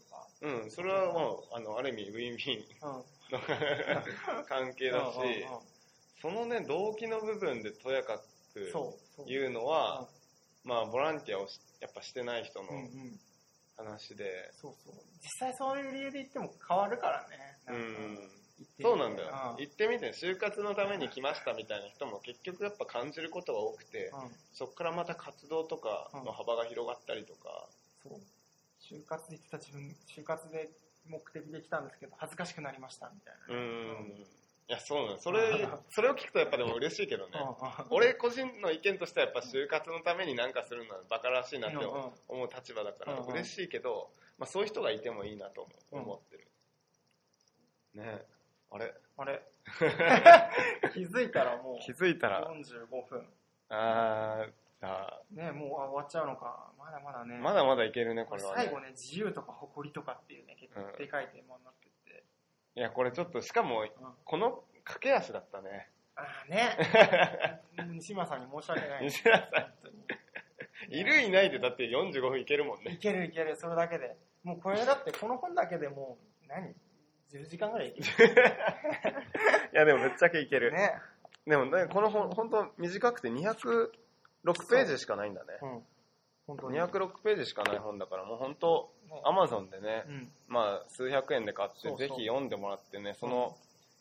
[0.41, 5.61] うんそれはもうあのある意味ウィンウィンば、うん、の 関係だし、うんうんうん。
[6.21, 8.19] そのね動機の部分でとやか
[8.53, 8.71] く
[9.27, 10.07] 言うのは、
[10.63, 13.19] まあボランティアをしやっぱしてない人のうんうん。
[13.77, 14.93] 話で、そうそう。
[15.23, 18.19] 実際そういう理由で言っても変わるからねうん
[18.79, 19.63] そうなんだよ、うん。
[19.63, 24.31] 行ってみて就活のために来ましたみたいな人も結局やっぱ感じることが多くて、うん。
[24.53, 27.67] そこからまた活動とかの幅が広がったりとか、
[28.03, 28.19] そう。
[28.81, 30.69] 就活で言ってた自分就活で
[31.07, 33.55] 目的で来たんですけど恥ずかしくなりましたみたいな。
[33.55, 34.25] うん。
[34.69, 44.09] いやそうなのそれそれを聞くとやっぱでも嬉しいけどね、うん俺個人の意見としてはやっぱ就活のために何かするのはバカらしいなって思う立場だから嬉しいけど、
[44.39, 45.97] まあ、そういう人がいてもいいなとう。
[45.97, 46.01] ん。
[46.03, 46.29] 思っ
[47.93, 48.25] ね。
[48.71, 48.93] あれ？
[49.17, 49.41] あれ？
[50.93, 52.49] 気づいたらもう気づいたら。
[52.49, 53.27] 45分。
[53.69, 55.21] あーじゃあ。
[55.31, 56.71] ねもうあ終わっちゃうのか。
[56.77, 57.37] まだまだね。
[57.37, 58.63] まだまだいけるねこれはね。
[58.63, 60.95] 最後ね自由とか誇りとかっていうね結構うん。
[60.97, 62.23] でかいテーマになってて、
[62.75, 63.89] いやこれちょっとしかもうん。
[64.23, 65.89] この駆け足だったね。
[66.15, 67.61] ああね。
[67.93, 69.03] 西村さんに申し訳ない。
[69.03, 69.73] 西村さん。
[70.89, 74.17] いるいないでだって45分いけるもんいねけるいけるそれだけで。
[74.43, 76.73] もうこれだってこの本だけでもう何？
[77.31, 78.33] 10時間ぐらいいける。
[79.73, 80.93] いやでもぶっちゃけいける、ね。
[81.47, 83.89] でもねこの本本当短くて206
[84.69, 85.57] ページしかないんだね。
[85.61, 85.65] う。
[85.67, 85.85] ん。
[86.47, 86.79] 本当に。
[86.79, 89.21] 206ページしかない本だからもう本当ね。
[89.23, 90.31] アマゾンでね、うん。
[90.47, 93.55] まあ数百円で買ってぜひ読んでもらってねその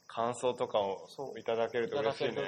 [0.07, 1.07] 感想とかを
[1.39, 2.43] いただけると嬉しいね。
[2.43, 2.45] い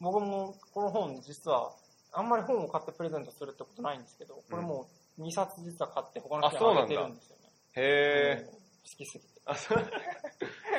[0.00, 1.72] 僕もこの本実は
[2.12, 4.86] あんまり本を買ってプレゼントするってことないんですけどこれも
[5.18, 7.42] う2冊実は買って他の人にあげてるんですよね。
[7.76, 8.50] へえうん。
[8.50, 8.60] 好
[8.96, 9.90] きすぎてあそう。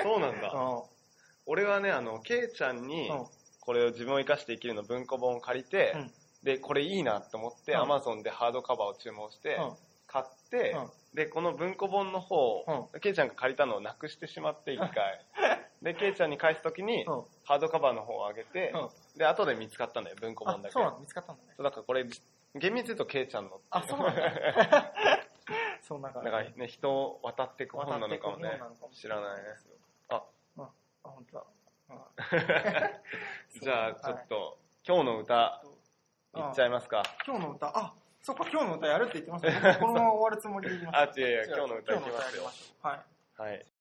[0.03, 0.47] そうなんだ。
[0.49, 0.84] う
[1.45, 3.09] 俺はねあのケイちゃんに
[3.59, 6.11] これを自分を生かして生きるの文庫本を借りて、うん。
[6.43, 7.82] でこれいいなと思ってうん。
[7.82, 9.74] アマゾンでハードカバーを注文して、うん。
[10.07, 10.89] 買って、うん。
[11.15, 12.63] でこの文庫本の方、
[13.01, 15.26] ケイちゃんが借りたのをなくしてしまって 一回。
[15.82, 17.24] でケイちゃんに返す時に、うん。
[17.45, 18.78] ハードカバーの方をあげて、う
[19.15, 19.17] ん。
[19.17, 20.72] で後で見つかったんだよ文庫本だけ。
[20.72, 20.99] あそうなの。
[20.99, 21.53] 見つかったんだね。
[21.57, 22.05] そうだからこれ
[22.55, 24.93] 厳密に言うとケイちゃんのあそうなんだ
[25.89, 28.61] そうなんかだからね人を渡っていく本なのかもね
[28.93, 29.41] 知らないね
[30.09, 30.23] あ
[30.57, 30.69] あ
[31.03, 31.43] 本当だ
[33.61, 35.63] じゃあ、ちょっと、今日の歌、
[36.35, 37.01] いっちゃいますか。
[37.25, 39.77] 今日の歌、あ、そっか、今日の歌やるって言ってましたね。
[39.81, 41.01] このまま終わるつもりで言いました。
[41.01, 42.43] あ、違う違う、今日の歌いきますよ。
[42.83, 43.01] はい。
[43.41, 43.65] はい。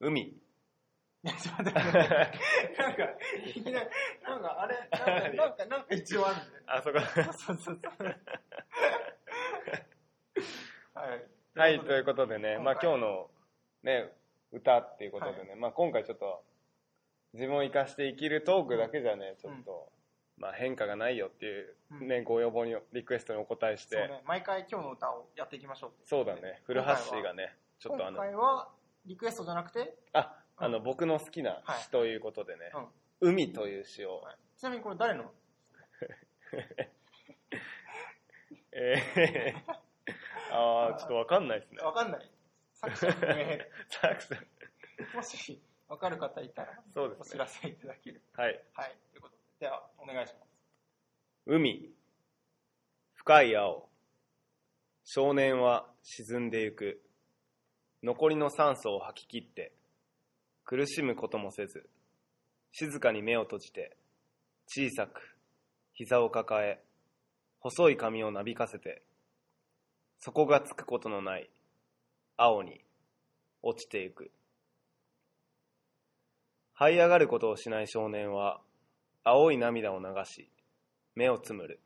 [0.00, 0.22] 海。
[0.22, 0.40] い
[1.22, 1.88] や、ちょっと待って、な
[2.90, 3.02] んか、
[3.46, 3.90] いきなり、
[4.22, 6.62] なんか、あれ、なんか、なんか、なんか一応あるんで。
[6.66, 7.00] あ、そこ。
[7.00, 7.22] そ
[7.54, 8.14] うそうそう。
[10.94, 11.58] はい。
[11.58, 13.30] はい、ということでね、まあ今今日の
[13.82, 14.12] ね、
[14.52, 16.42] 歌っていうことでね、まあ今回ちょっと、
[17.32, 19.90] 自分を生かして生きるトークだけじゃね、ちょっと、
[20.38, 26.86] まあ変化がないよっていうね、ご要望に、リクエストにお答えして、そうね、毎回今日の歌をやっていきましょうそうだね、古橋
[27.22, 28.68] がね、ちょっとあ今の、回は、
[29.04, 32.70] リクエストじゃなくて、あ、あの、僕の好きな詩ということでね、
[33.20, 33.32] うん。
[33.32, 34.36] 海という詩を、はい。
[34.56, 35.32] ちなみにこれ誰の？
[38.76, 39.74] えー、
[40.54, 41.82] あー、ちょっとわかんないですね。
[41.82, 42.30] わかんない。
[42.74, 43.34] 作者不明
[43.88, 47.22] 作者もし、わかる方いたら、そうですね。
[47.22, 48.22] お知らせいただける。
[48.36, 48.64] はい。
[48.74, 48.96] はい。
[49.10, 49.66] ということで。
[49.66, 50.48] では、お願いします。
[51.46, 51.92] 海、
[53.14, 53.88] 深い青、
[55.04, 57.02] 少年は沈んでゆく。
[58.02, 59.72] 残りの酸素を吐き切って、
[60.64, 61.88] 苦しむこともせず、
[62.72, 63.96] 静かに目を閉じて、
[64.66, 65.36] 小さく、
[65.94, 66.82] 膝を抱え、
[67.60, 69.02] 細い髪をなびかせて、
[70.24, 71.50] 底がつくことのない、
[72.38, 72.80] 青に、
[73.60, 74.30] 落ちてゆく。
[76.80, 78.62] 這い上がることをしない少年は、
[79.22, 80.48] 青い涙を流し、
[81.14, 81.78] 目をつむる。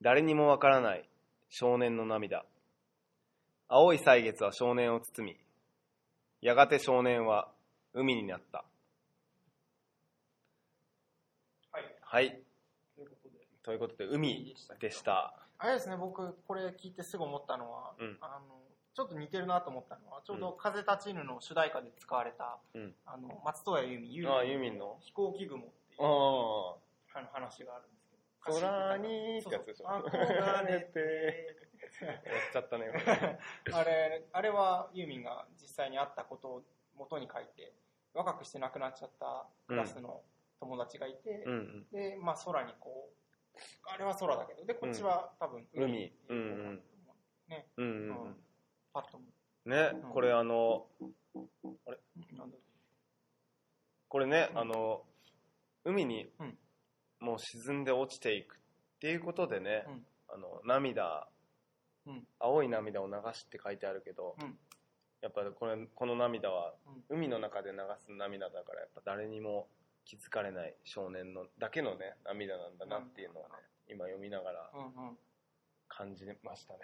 [0.00, 1.06] 誰にもわからない
[1.50, 2.46] 少年の涙。
[3.68, 5.38] 青い歳月は少年を包み、
[6.40, 7.52] やがて少年は
[7.92, 8.64] 海になった。
[11.70, 11.96] はい。
[12.00, 12.42] はい。
[12.96, 13.46] ということで。
[13.62, 15.39] ということで、海でした。
[15.62, 18.62] あれですね、僕、これ聞いてすぐ思ったのは、うんあの、
[18.94, 22.94] ちょっと似てるなと思ったのは、ちょうど風立ちぬの主題歌で使われた、うん。
[23.04, 24.96] あの、松任谷由実、ユああ、ユーミンの。
[25.00, 26.76] 飛行機雲っていうあ
[27.18, 28.60] あの話があるんですけあ、ど。
[28.60, 29.86] 空にってやつでしょ。
[29.86, 31.56] そうそう憧れて。
[32.00, 32.16] やっ
[32.52, 32.88] ちゃったね。
[33.74, 36.62] あれ、あれはユーミンが実際にあったことを
[36.94, 37.74] 元に書いて、
[38.14, 40.22] 若くして亡くなっちゃったクラスの
[40.58, 41.88] 友達がいて、うんうん。
[41.90, 43.19] で、まあ空にこう、
[43.84, 45.84] あれは空だけど、で、こっちは多分海。
[45.84, 46.12] 海。
[46.28, 47.12] うのかなと思
[47.46, 48.36] うね、うん。
[48.92, 49.20] パッと。
[49.66, 51.04] ね、これあの、う。
[52.36, 52.56] なんだ
[54.08, 55.02] これね、あの、
[55.84, 56.58] 海にうん。
[57.20, 58.58] もう沈んで落ちていくっ
[59.00, 60.06] ていうことでね、うん。
[60.28, 61.28] あの、涙、
[62.06, 62.26] うん。
[62.38, 64.58] 青い涙を流しって書いてあるけど、うん。
[65.20, 66.74] やっぱりこれ、この涙は
[67.10, 67.16] うん。
[67.18, 69.68] 海の中で流す涙だから、やっぱ誰にも
[70.04, 73.50] 気づかれない少年のだけのね、涙なんだなっていうのをね、
[73.88, 75.18] 今読みながらうんうんうん。
[75.88, 76.80] 感じましたね。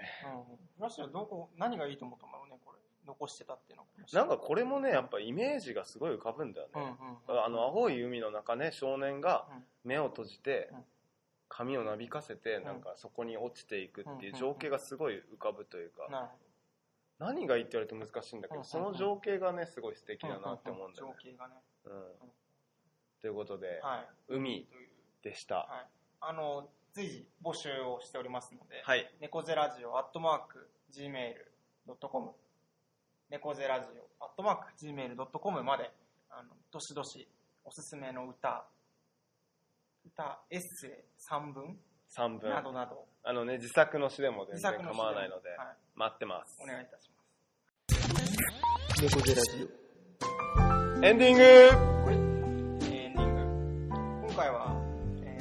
[0.78, 0.82] うん。
[0.82, 2.78] ラッシュはどこ、何がいいと思ったんだろうね、これ。
[3.06, 6.72] 残してたっていうのなんかこれもね、やっぱイメージがすごい浮かぶんだよね。
[6.74, 7.44] うんうん。
[7.44, 10.84] あの、青い海の中ね、少年がうん目を閉じてうん、
[11.48, 16.32] 髪をなびかせて、んなんかそこに落ちていくっていううん情景がすごい浮かぶというか、
[17.20, 20.28] 何がいいって言われると難しいんだけど、うんその情景がね、すごい素敵ど。
[20.28, 21.14] だなって思うんだよね。
[21.22, 21.54] 情景がね。
[21.84, 21.92] うん。
[23.26, 24.34] ということで、はい。
[24.36, 24.68] 海。
[25.20, 25.56] でした。
[25.56, 25.86] はい。
[26.20, 29.10] あの、随時募集をしておりますので、はい。
[29.20, 32.30] 猫背ラジオアットマーク gmail.com
[33.28, 35.90] 猫背ラジオアットマーク gmail.com まで、
[36.30, 37.26] あの、どしどし
[37.64, 38.64] おすすめの歌、
[40.06, 40.90] 歌、エッセイ
[41.28, 41.76] 3文
[42.16, 42.48] 3分。
[42.48, 46.66] などなど、あのね、自作の詩でも全然構わないので、はい、待ってますお。
[46.66, 47.24] 願いいたしま
[47.96, 49.02] す。
[49.02, 49.68] 猫背ラジ
[51.02, 51.36] エンディン
[51.82, 51.95] グ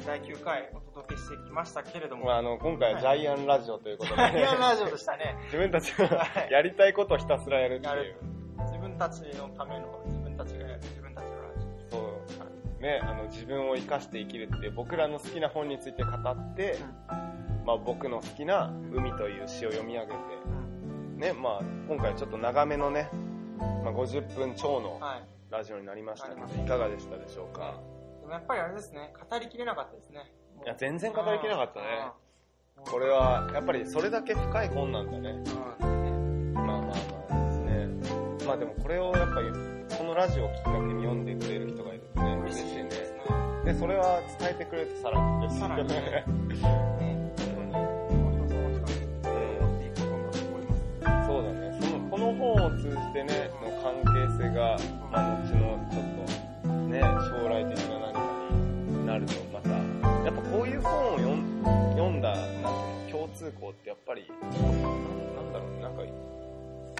[0.06, 5.36] 第9回お届けしてきましたけれども、まあ、あの、今回はジャイアンラジオということで、リアルラジオでしたね。
[5.50, 8.16] 自分たちがはいやりたいことをひたすらやるっていう。
[8.66, 11.98] 自分たちのための、自分たちがやる、自分たちのラジそ
[12.78, 12.82] う。
[12.82, 16.76] ね、あの、自分を生かして生きるっていう、僕らの好きな本について語って、
[17.64, 20.18] まあ、僕の好きな海という詩を読み上げて、オ。
[20.48, 21.18] うん。
[21.18, 23.10] ね、まあ、今回ちょっと長めのね、
[23.58, 25.24] まあ、50分超のはい。
[25.50, 27.95] ラジオになりましたけど、なりましたいかがでしたでしょうか？
[28.26, 30.32] でもやっぱりあれですね、語りきれなかったですね。
[30.64, 31.86] いや、全然語りきれなかったね。
[32.02, 32.26] うん
[32.84, 35.30] これは、やっぱりそれだけ深い本なんだね。
[35.80, 36.92] うんまあまあま
[37.30, 38.46] あですね。
[38.46, 39.48] まあでもこれをやっぱり、
[39.96, 42.90] このラジオをきっかけに読んでくれる人がいるとね、嬉しいね。
[43.64, 45.60] でそれは伝えてくれるとさらに嬉しい。
[45.60, 46.24] さらに ね
[51.26, 51.78] そうだね。
[51.80, 54.76] その、この本を通じてね、の関係性が、
[55.10, 56.04] まあ、後のちょっ
[56.62, 58.05] と、ね、将来的な
[59.16, 59.70] なると、また、
[60.24, 61.18] やっぱこういう本を
[61.92, 66.02] 読んだ、なんていうの、共通項ってやっぱり、なんだろう、なんか、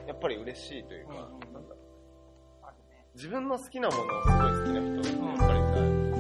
[0.07, 1.53] やっぱり嬉しいというか、うんうん。
[1.53, 1.77] なんだろ
[2.63, 3.05] あるね。
[3.15, 6.16] 自分の好きなものをすごい好きな人、やっぱりさ、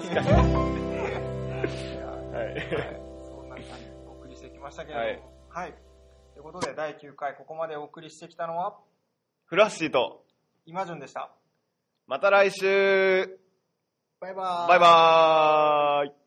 [0.00, 0.28] 確かに。
[0.28, 0.46] はい。
[3.26, 5.32] そんな感じでお送りしてきましたけれども。
[5.48, 5.74] はい。
[6.32, 8.78] ということで、第9回、ここまでお送りしてきたのは、
[9.44, 10.24] フラッシーと、
[10.64, 11.30] 今順でした。
[12.06, 13.38] また来週
[14.20, 14.68] バイバーイ。
[14.68, 16.21] バイバーイ